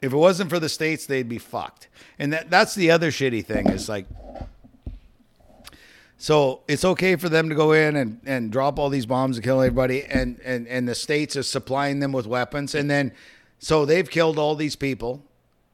[0.06, 1.88] if it wasn't for the states, they'd be fucked.
[2.20, 4.06] And that that's the other shitty thing is like
[6.18, 9.44] so it's okay for them to go in and, and drop all these bombs and
[9.44, 12.74] kill everybody and, and, and the states are supplying them with weapons.
[12.74, 13.12] And then
[13.60, 15.24] so they've killed all these people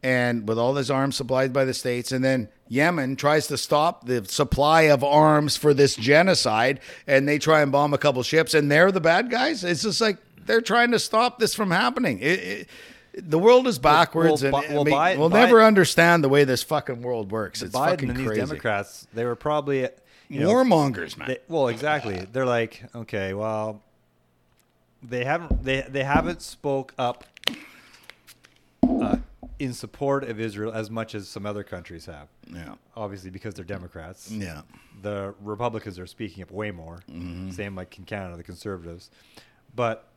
[0.04, 2.12] and with all this arms supplied by the states.
[2.12, 7.38] And then Yemen tries to stop the supply of arms for this genocide and they
[7.38, 9.64] try and bomb a couple ships and they're the bad guys?
[9.64, 12.20] It's just like they're trying to stop this from happening.
[12.20, 12.70] It, it,
[13.14, 16.64] the world is backwards well, and Bi- I mean, we'll never understand the way this
[16.64, 19.90] fucking world works it's Biden fucking and these crazy Democrats, they were probably
[20.30, 22.26] you know, warmongers man They, well, exactly.
[22.32, 23.82] They're like, okay, well,
[25.04, 27.26] they haven't they they haven't spoke up
[28.84, 29.18] uh,
[29.60, 32.28] in support of Israel as much as some other countries have.
[32.48, 34.32] yeah Obviously, because they're Democrats.
[34.32, 34.62] yeah
[35.02, 37.00] The Republicans are speaking up way more.
[37.12, 37.52] Mm-hmm.
[37.52, 39.10] Same like in Canada, the Conservatives.
[39.76, 40.08] But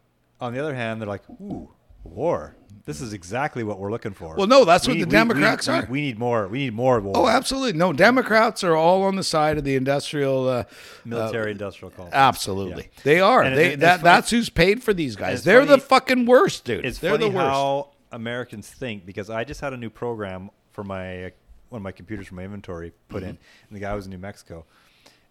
[0.40, 1.70] on the other hand, they're like, ooh,
[2.04, 2.56] war.
[2.86, 4.34] This is exactly what we're looking for.
[4.36, 5.86] Well, no, that's We what the we- Democrats we, are.
[5.88, 6.46] We, need more.
[6.48, 7.14] We need more war.
[7.16, 7.78] Oh, absolutely.
[7.78, 10.64] No, Democrats are all on the side of the industrial uh,
[11.06, 12.14] Military industrial uh, complex.
[12.14, 13.00] absolutely, Yeah.
[13.04, 13.42] they are.
[13.42, 15.44] And they it's that funny- that's who's paid for these guys.
[15.44, 16.84] They're the fucking worst, dude.
[16.84, 17.48] It's They're funny the worst.
[17.48, 21.32] how Americans think because I just had a new program for my
[21.70, 23.30] one of my computers for my inventory put Mm-hmm.
[23.30, 23.38] in,
[23.68, 24.66] and the guy was in New Mexico.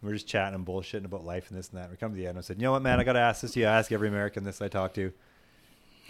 [0.02, 1.84] And we are just chatting and bullshitting about life and this and that.
[1.84, 2.32] And We come to the end.
[2.32, 3.00] and I said, "You know what, man?
[3.00, 3.68] I got to ask this to you.
[3.68, 5.14] I ask every American this I talk to.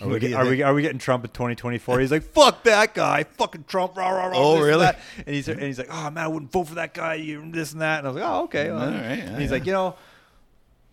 [0.02, 3.24] Are we, are we are we getting Trump in 2024?" He's like, "Fuck that guy,
[3.24, 4.88] fucking Trump." Rah, rah, rah, Oh, this and really?
[5.28, 7.16] And he's and he's like, "Oh man, I wouldn't vote for that guy.
[7.16, 9.50] You this and that." And I was like, "Oh, okay." well." All right, and he's
[9.50, 9.56] yeah.
[9.56, 9.96] like, "You know."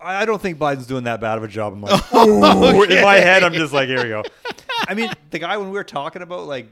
[0.00, 1.72] I I don't think Biden's doing that bad of a job.
[1.72, 4.22] I'm like, oh, "Ooh." in my head, I'm just like, here we go.
[4.88, 6.68] I mean, the guy when we were talking about like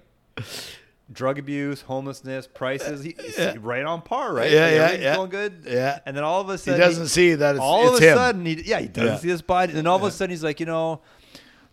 [1.13, 4.51] drug abuse, homelessness, prices, he, he's right on par, right?
[4.51, 5.17] Yeah, yeah, yeah.
[5.17, 5.65] going good.
[5.67, 5.99] Yeah.
[6.07, 8.07] And then all of a sudden, he doesn't see that it's, all it's of a
[8.11, 8.17] him.
[8.17, 9.19] sudden, he, yeah, he doesn't Yeah.
[9.19, 9.77] see this Biden.
[9.77, 11.01] And all of a sudden, he's like, you know.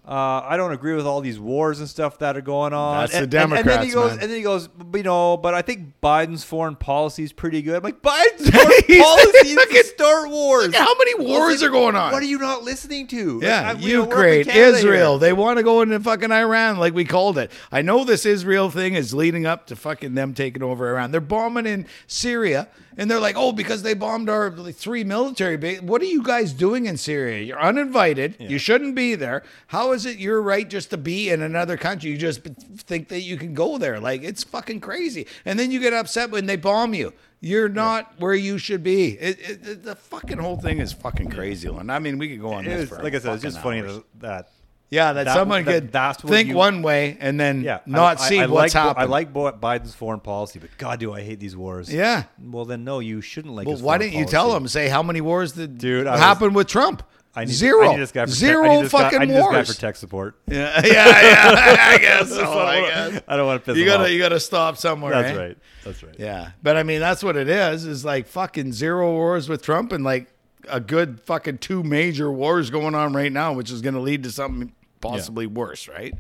[0.08, 3.01] Uh, I don't agree with all these wars and stuff that are going on.
[3.01, 4.20] That's the and, and- and then he Democrats, goes, man.
[4.22, 7.78] and then he goes, you know, but I think Biden's foreign policy is pretty good.
[7.78, 10.68] I'm like Biden's foreign policy is to start wars.
[10.68, 12.12] Look at how many wars are going on.
[12.12, 13.39] What are you not listening to?
[13.41, 15.14] Yeah, I- we don't work in Ukraine, Israel.
[15.14, 15.20] here.
[15.28, 17.51] They want to go into fucking Iran, like we called it.
[17.72, 21.10] I know this Israel thing is leading up to fucking them taking over Iran.
[21.12, 22.68] They're bombing in Syria,
[22.98, 25.84] and they're like, oh, because they bombed our three military bases.
[25.84, 27.41] What are you guys doing in Syria?
[27.43, 28.36] You're uninvited.
[28.39, 29.43] You shouldn't be there.
[29.68, 32.10] How is it your right just to be in another country?
[32.12, 34.00] You just think that you can go there.
[34.00, 35.28] Like it's fucking crazy.
[35.46, 37.14] And then you get upset when they bomb you.
[37.41, 39.10] You're not where you should be.
[39.20, 41.68] It, it, it- the fucking whole thing is fucking crazy.
[41.68, 43.58] And I mean, we could go on this was, for like I said, it's just
[43.62, 44.50] fucking funny that, that
[44.89, 47.79] Yeah, that, That- someone that- could that's what think you- one way and then yeah,
[47.86, 49.07] not I, see I, I what's like, happening.
[49.07, 51.91] I like Biden's foreign policy, but God, do I hate these wars.
[51.91, 52.23] Yeah.
[52.41, 53.67] Well, then no, you shouldn't like.
[53.67, 54.67] Well, why didn't you tell him?
[54.67, 57.03] Say how many wars did Dude, was- with Trump?
[57.38, 57.89] I need, Zero.
[57.89, 59.63] I need this guy for Zero I need this guy- fucking I need this guy
[59.65, 60.39] for tech support.
[60.47, 61.75] Yeah, yeah, yeah.
[61.79, 62.36] I guess so.
[62.38, 63.11] So I guess.
[63.11, 64.09] don't- I don't want to piss You gotta off.
[64.11, 65.11] you gotta stop somewhere.
[65.11, 65.41] That's eh?
[65.41, 65.57] right.
[65.83, 66.15] That's right.
[66.17, 67.83] Yeah, but I mean that's what it is.
[67.83, 70.31] Is like fucking zero wars with Trump and like
[70.70, 74.24] a good fucking two major wars going on right now, which is going to lead
[74.24, 76.13] to something possibly worse, right?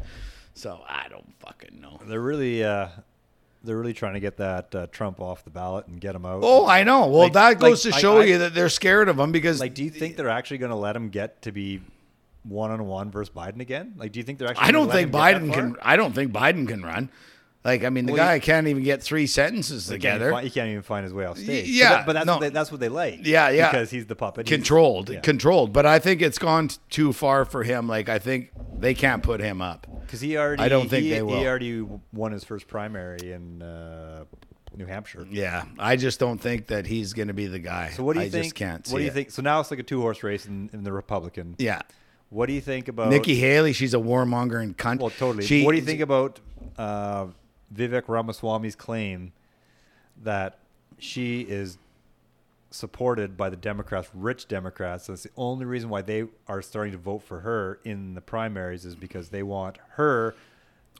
[0.53, 1.99] So I don't fucking know.
[2.05, 2.87] They're really, uh,
[3.63, 6.41] they're really trying to get that uh, Trump off the ballot and get him out.
[6.43, 7.07] Oh, I know.
[7.07, 9.59] Well, Like- that goes like, to show I- you that they're scared of him because
[9.59, 11.81] Like, do you think they're actually going to let him get to be
[12.43, 13.95] one on one versus Biden again?
[13.97, 14.67] Like, do you think they're actually?
[14.67, 15.75] I don't let think Biden can.
[15.81, 17.09] I don't think Biden can run.
[17.65, 20.31] Like I mean, the Well, guy can't even get three sentences He can't, together.
[20.31, 21.67] find, he can't even find his way off stage.
[21.67, 22.33] yeah, but, that- but that's no.
[22.33, 23.19] what they, that's what they like.
[23.25, 23.71] Yeah, yeah.
[23.71, 24.45] Because he's the puppet.
[24.45, 25.19] Controlled, yeah.
[25.21, 25.73] controlled.
[25.73, 27.87] But I think it's gone too far for him.
[27.87, 29.87] Like I think they can't put him up.
[30.01, 31.39] Because he already, I don't think he, they will.
[31.39, 31.81] He already
[32.13, 34.25] won his first primary in uh,
[34.77, 35.25] New Hampshire.
[35.31, 37.89] Yeah, I just don't think that he's going to be the guy.
[37.95, 38.43] So what do you I think?
[38.43, 38.87] Just can't.
[38.89, 39.13] what do you it.
[39.13, 39.31] think?
[39.31, 41.55] So now it's like a two horse race in, in the Republican.
[41.57, 41.81] Yeah,
[42.29, 44.99] What do you think about Nikki Haley, she's a warmonger and cunt.
[44.99, 45.45] Well, totally.
[45.47, 46.39] She, what do you think about
[46.77, 47.27] uh,
[47.73, 49.31] Vivek Ramaswamy's claim
[50.23, 50.59] that
[50.97, 51.77] she is
[52.71, 55.07] supported by the Democrats, rich Democrats?
[55.07, 58.85] That's the only reason why they are starting to vote for her in the primaries
[58.85, 60.35] is because they want her.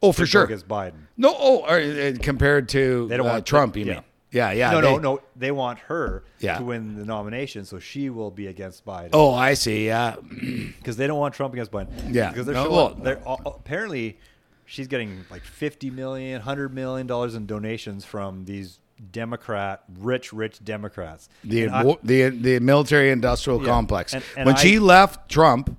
[0.02, 0.44] Oh, for sure.
[0.44, 1.08] against Biden.
[1.16, 3.94] No, oh, uh, uh, compared to They don't uh, want Trump, you yeah.
[3.94, 4.04] mean?
[4.32, 4.72] Yeah, yeah.
[4.72, 5.22] no, they- no, no.
[5.38, 6.58] They want her Yeah.
[6.58, 9.12] to win the nomination, so she will be against Biden.
[9.14, 9.88] Oh, I see.
[9.88, 10.16] Yeah,
[10.78, 11.88] because they don't want Trump against Biden.
[12.14, 12.30] Yeah.
[12.30, 14.18] because they're, No, well- they're uh, apparently
[14.66, 18.80] she's getting like 50 million, 100 million dollars in donations from these
[19.12, 21.28] Democrat, rich, rich Democrats.
[21.44, 23.68] the I- the the military industrial Yeah.
[23.68, 24.14] complex.
[24.14, 25.78] And- and when I- she left Trump,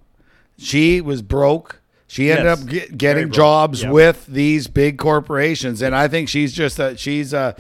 [0.59, 1.81] she was broke.
[2.09, 2.63] She ended Yes.
[2.63, 3.91] up get, getting jobs Yeah.
[3.91, 7.57] with these big corporations, and I think she's just a she's a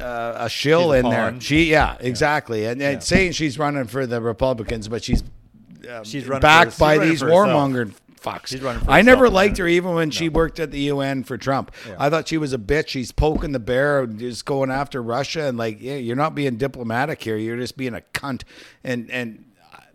[0.00, 1.40] uh, a shill She's a in there.
[1.40, 2.98] She yeah, exactly, and, and Yeah.
[3.00, 5.22] saying she's running for the Republicans, but she's
[5.92, 7.48] um, She's running backed for- by she's these for herself.
[7.48, 7.92] warmonger
[8.24, 8.46] fucks.
[8.46, 11.70] She's running I never liked her even when she worked at the UN for Trump.
[11.86, 11.96] Yeah.
[11.98, 12.88] I thought she was a bitch.
[12.88, 16.56] She's poking the bear, and just going after Russia, and like, yeah, you're not being
[16.56, 17.36] diplomatic here.
[17.36, 18.42] You're just being a cunt,
[18.82, 19.44] and and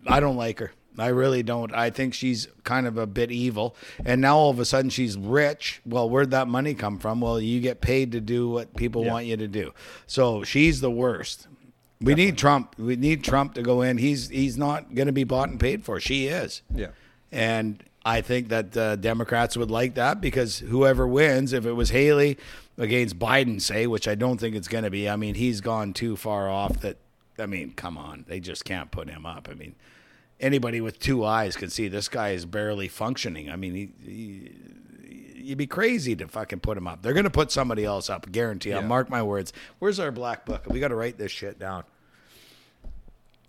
[0.06, 0.72] I don't like her.
[0.98, 1.72] I really don't.
[1.72, 3.74] I think she's kind of a bit evil.
[4.04, 5.80] And now all of a sudden she's rich.
[5.86, 7.20] Well, where'd that money come from?
[7.20, 9.12] Well, you get paid to do what people Yeah.
[9.12, 9.72] want you to do.
[10.06, 11.46] So she's the worst.
[12.02, 12.74] We need Trump.
[12.78, 13.98] We need Trump to go in.
[13.98, 16.00] He's he's not going to be bought and paid for.
[16.00, 16.62] She is.
[16.74, 16.88] Yeah.
[17.30, 21.90] And I think that uh, Democrats would like that because whoever wins, if it was
[21.90, 22.38] Haley
[22.78, 25.92] against Biden, say, which I don't think it's going to be, I mean, he's gone
[25.92, 26.96] too far off that,
[27.38, 28.24] I mean, come on.
[28.26, 29.48] They just can't put him up.
[29.50, 29.74] I mean,
[30.38, 33.50] anybody with two eyes can see this guy is barely functioning.
[33.50, 34.52] I mean, he, he
[35.42, 37.02] you'd be crazy to fucking put him up.
[37.02, 38.72] They're going to put somebody else up, guarantee.
[38.72, 39.52] I'll mark my words.
[39.78, 40.66] Where's our black book?
[40.68, 41.84] We got to write this shit down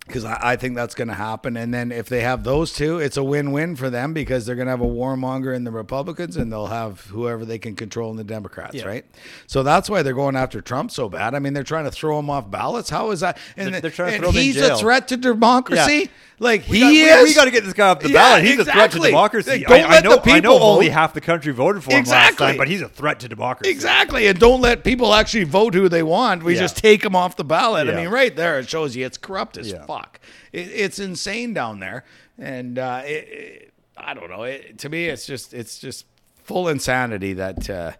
[0.08, 1.56] because I, I think that's going to happen.
[1.56, 4.66] And then if they have those two, it's a win-win for them because they're going
[4.66, 8.18] to have a warmonger in the Republicans and they'll have whoever they can control in
[8.18, 8.86] the Democrats, Yeah.
[8.86, 9.06] right?
[9.48, 11.36] So that's why they're going after Trump so bad.
[11.36, 12.90] I mean, they're trying to throw him off ballots.
[12.90, 13.38] How is that?
[13.56, 15.94] And, They're- they're trying to and throw him in he's a threat to democracy.
[15.94, 16.06] Yeah.
[16.42, 17.30] Like We he got, is.
[17.30, 18.44] We, got to get this guy off the Yeah, ballot.
[18.46, 19.52] He's a threat to democracy.
[19.52, 20.18] Like, don't I, I let know.
[20.18, 20.94] the I know only vote.
[20.94, 22.48] half the country voted for him last Exactly.
[22.48, 23.70] time, but he's a threat to democracy.
[23.70, 26.42] Exactly, and don't let people actually vote who they want.
[26.42, 26.62] We Yeah.
[26.62, 27.88] just take them off the ballot.
[27.88, 29.86] I mean, right there, it shows you it's corrupt as Yeah.
[29.86, 30.20] fuck.
[30.52, 32.06] It, it's insane down there,
[32.40, 34.42] and uh, it, it- I don't know.
[34.42, 36.08] It, to me, it's just it's just
[36.44, 37.92] full insanity that uh,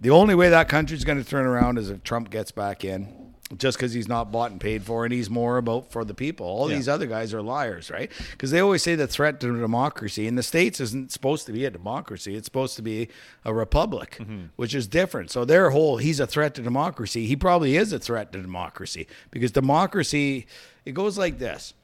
[0.00, 3.23] the only way that country's going to turn around is if Trump gets back in.
[3.58, 6.46] Just because he's not bought and paid for, and he's more about for the people.
[6.46, 6.76] All Yeah.
[6.76, 8.10] these other guys are liars, right?
[8.32, 11.64] Because they always say the threat to democracy in the states isn't supposed to be
[11.64, 13.08] a democracy; it's supposed to be
[13.44, 14.46] a republic, Mm-hmm.
[14.56, 15.30] which is different.
[15.30, 17.26] So their whole he's a threat to democracy.
[17.26, 20.46] He probably is a threat to democracy because democracy
[20.84, 21.74] it goes like this.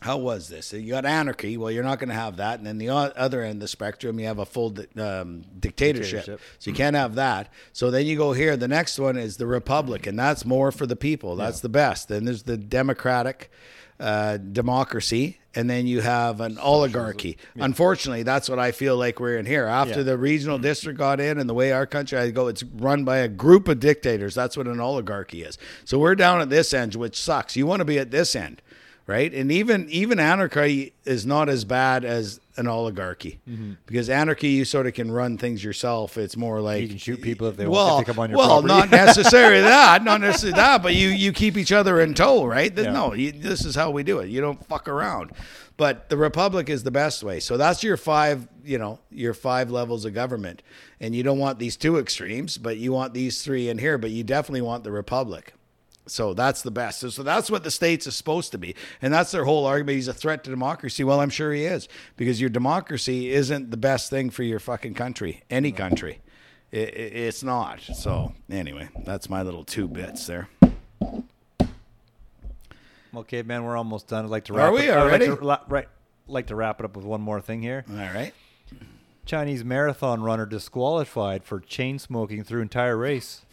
[0.00, 0.72] How was this?
[0.72, 1.56] You got anarchy.
[1.56, 2.58] Well, you're not going to have that.
[2.58, 6.20] And then the other end of the spectrum, you have a full um, dictatorship.
[6.20, 6.40] Dictatorship.
[6.60, 7.52] So you can't have that.
[7.72, 8.56] So then you go here.
[8.56, 11.34] The next one is the republic, and that's more for the people.
[11.34, 12.08] That's the best.
[12.08, 13.50] Then there's the democratic
[13.98, 17.36] uh, democracy, and then you have an oligarchy.
[17.56, 19.64] Unfortunately, that's what I feel like we're in here.
[19.66, 20.02] After Yeah.
[20.04, 23.16] the regional district got in, and the way our country I go, it's run by
[23.16, 24.36] a group of dictators.
[24.36, 25.58] That's what an oligarchy is.
[25.84, 27.56] So we're down at this end, which sucks.
[27.56, 28.62] You want to be at this end
[29.08, 29.32] right?
[29.32, 33.72] And even even anarchy is not as bad as an oligarchy mm-hmm.
[33.86, 36.18] because anarchy you sort of can run things yourself.
[36.18, 38.30] It's more like You can shoot people if they want- well, if they come on
[38.30, 38.68] your well, property.
[38.68, 42.76] not necessarily that, not necessarily that, but you you keep each other in tow, right?
[42.76, 42.92] Yeah.
[42.92, 44.28] No, you, this is how we do it.
[44.28, 45.32] You don't fuck around.
[45.78, 47.40] But the republic is the best way.
[47.40, 50.62] So that's your five, you know, your five levels of government,
[51.00, 53.96] and you don't want these two extremes, but you want these three in here.
[53.96, 55.54] But you definitely want the republic.
[56.08, 57.00] So that's the best.
[57.00, 59.96] So, so that's what the states is supposed to be, and that's their whole argument.
[59.96, 61.04] He's a threat to democracy.
[61.04, 64.94] Well, I'm sure he is because your democracy isn't the best thing for your fucking
[64.94, 66.20] country, any country.
[66.70, 67.80] It, it, it's not.
[67.80, 70.48] So anyway, that's my little two bits there.
[73.14, 74.24] Okay, man, we're almost done.
[74.24, 75.28] I'd like to Are wrap we it, I'd already?
[75.28, 75.88] Like to, right,
[76.26, 77.84] like to wrap it up with one more thing here.
[77.90, 78.34] All right.
[79.24, 83.44] Chinese marathon runner disqualified for chain smoking through entire race.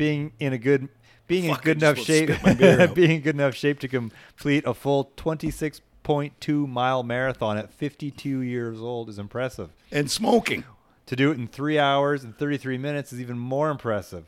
[0.00, 0.88] Being in a good
[1.26, 2.94] being in Fuck, I good enough shape spit my beer out.
[2.94, 8.80] being in good enough shape to complete a full 26.2 mile marathon at 52 years
[8.80, 9.68] old is impressive.
[9.92, 10.64] And smoking.
[11.04, 14.24] To do it in 3 hours and 33 minutes is even more impressive.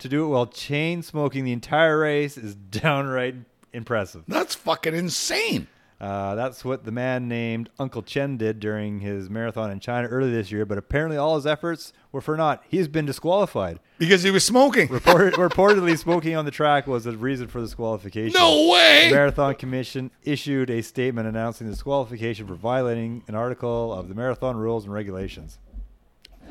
[0.00, 3.36] To do it while chain smoking the entire race is downright
[3.72, 4.24] impressive.
[4.28, 5.68] That's fucking insane.
[6.00, 10.32] Uh, that's what the man named Uncle Chen did during his marathon in China earlier
[10.34, 12.62] this year, but apparently all his efforts were for naught.
[12.68, 13.78] He's been disqualified.
[13.98, 14.88] Because he was smoking.
[14.88, 18.34] Report, reportedly, smoking on the track was the reason for disqualification.
[18.38, 19.08] No way.
[19.08, 24.56] The Marathon Commission issued a statement announcing disqualification for violating an article of the marathon
[24.56, 25.58] rules and regulations.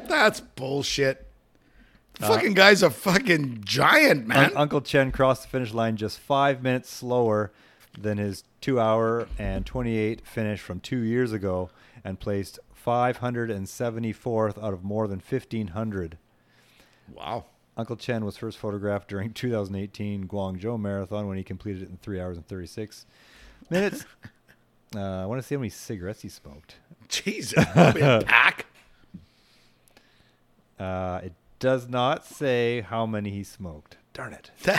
[0.08, 1.28] That's bullshit.
[2.16, 4.52] fucking guy's a fucking giant, man.
[4.52, 7.52] Un- Uncle Chen crossed the finish line just five minutes slower
[7.98, 11.70] than his two hour and 28 finish from two years ago
[12.04, 16.18] and placed 574th out of more than 1,500.
[17.14, 17.46] wow.
[17.76, 22.22] Uncle Chen was first photographed during 2018 Guangzhou Marathon when he completed it in three
[22.22, 23.08] hours and 36
[23.72, 24.06] minutes.
[24.96, 26.76] uh, I want to see how many cigarettes he smoked.
[27.10, 27.64] Jesus.
[27.76, 28.68] A pack.
[30.80, 33.98] Uh, it does not say how many he smoked.
[34.14, 34.52] Darn it.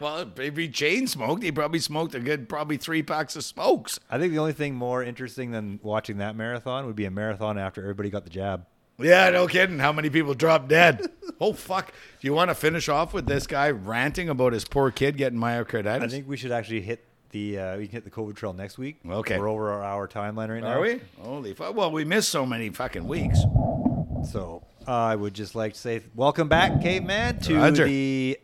[0.00, 3.98] Well, he chain smoked, he probably smoked a good, probably three packs of smokes.
[4.10, 7.58] I think the only thing more interesting than watching that marathon would be a marathon
[7.58, 8.66] after everybody got the jab.
[8.98, 9.78] Yeah, no kidding.
[9.78, 11.00] How many people dropped dead?
[11.40, 11.92] oh, fuck.
[12.20, 15.38] Do you want to finish off with this guy ranting about his poor kid getting
[15.38, 16.02] myocarditis?
[16.02, 18.78] I think we should actually hit the uh, we can hit the COVID trail next
[18.78, 18.98] week.
[19.06, 19.38] Okay.
[19.38, 20.78] we're over our hour timeline right now.
[20.78, 21.00] Are we?
[21.20, 21.74] Holy fuck.
[21.74, 23.40] Well, we missed so many fucking weeks.
[24.30, 27.84] So I would just like to say welcome back, caveman, to Roger.
[27.86, 28.38] the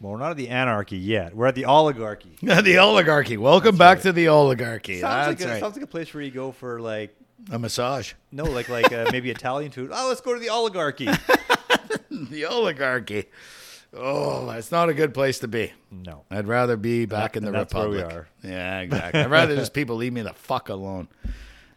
[0.00, 1.34] well, we're not at the anarchy yet.
[1.34, 2.36] We're at the oligarchy.
[2.42, 3.36] the oligarchy.
[3.36, 5.00] Welcome back to the oligarchy.
[5.00, 5.60] Sounds That's like a, right.
[5.60, 7.14] sounds like a place where you go for like
[7.50, 8.14] a massage.
[8.32, 9.90] no, like like uh, maybe Italian food.
[9.92, 11.08] Oh, let's go to the oligarchy.
[12.10, 13.24] The oligarchy.
[13.94, 15.72] Oh, it's not a good place to be.
[15.90, 18.16] no, I'd rather be back in the and that's where we republic.
[18.44, 18.48] are.
[18.48, 19.20] Yeah, exactly.
[19.22, 21.08] I'd rather just people leave me the fuck alone.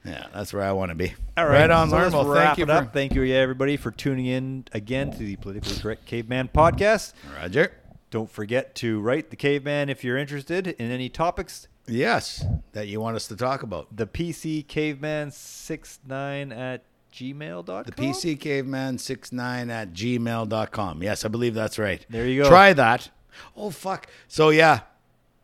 [0.06, 1.14] Yeah, that's where I want to be.
[1.38, 2.12] All right, on, so Lauren.
[2.12, 2.94] let's Well, wrap thank you it for up.
[2.94, 7.14] Thank you, everybody, for tuning in again to the Politically Correct Caveman podcast.
[7.36, 7.72] Roger.
[8.12, 11.68] Don't forget to write the caveman if you're interested in any topics.
[11.88, 13.96] Yes, that you want us to talk about.
[13.96, 16.84] The PC caveman 69 at
[17.14, 17.84] gmail.com.
[17.84, 21.04] The PC Caveman 69 at gmail.com.
[21.04, 22.06] Yes, I believe that's right.
[22.10, 22.50] There you go.
[22.50, 23.10] Try that.
[23.56, 24.08] Oh, fuck.
[24.28, 24.82] So, yeah,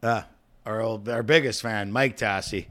[0.03, 0.23] uh,
[0.65, 2.67] our, old, our biggest fan, Mike Tassi.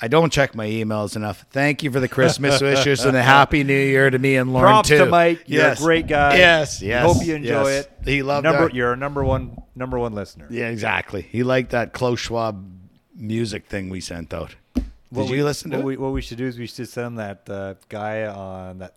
[0.00, 1.46] I don't check my emails enough.
[1.50, 4.68] Thank you for the Christmas wishes and a happy new year to me and Lauren
[4.68, 4.98] Props too.
[4.98, 5.44] to Mike.
[5.46, 6.36] You're a great guy.
[6.36, 7.02] Yes, yes.
[7.04, 7.84] Hope you enjoy yes.
[7.86, 7.92] it.
[8.04, 8.64] He loved number.
[8.64, 10.46] our- You're a number one number one listener.
[10.50, 11.22] Yeah, exactly.
[11.22, 12.70] He liked that Klaus Schwab
[13.14, 14.54] music thing we sent out.
[14.74, 15.86] Did What you we, listen to what it?
[15.86, 18.94] We, what we should do is we should send that uh, guy on that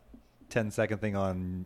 [0.49, 1.65] 10 second thing on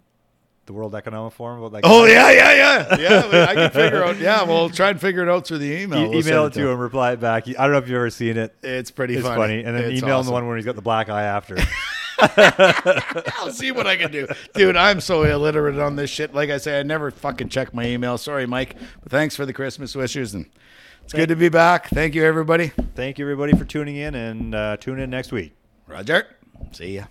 [0.66, 1.72] the World Economic Forum.
[1.74, 3.46] That Oh yeah, yeah, yeah, yeah.
[3.50, 4.18] I can figure out.
[4.18, 6.00] Yeah, we'll try and figure it out through the email.
[6.00, 7.48] E- We'll email it to him, reply it back.
[7.48, 8.56] I don't know if you've ever seen it.
[8.64, 9.38] It's pretty It's funny.
[9.42, 9.64] funny.
[9.64, 11.58] And then It's email him the one where he's got the black eye after.
[12.20, 14.78] I'll see what I can do, dude.
[14.78, 16.34] I'm so illiterate on this shit.
[16.34, 18.18] Like I say, I never fucking check my email.
[18.18, 20.46] Sorry, Mike, but thanks for the Christmas wishes, and
[21.04, 21.90] it's good to be back.
[21.90, 22.70] Thank you, everybody.
[22.96, 25.54] Thank you, everybody, for tuning in and uh, tune in next week.
[25.88, 26.28] Roger.
[26.72, 27.06] See ya.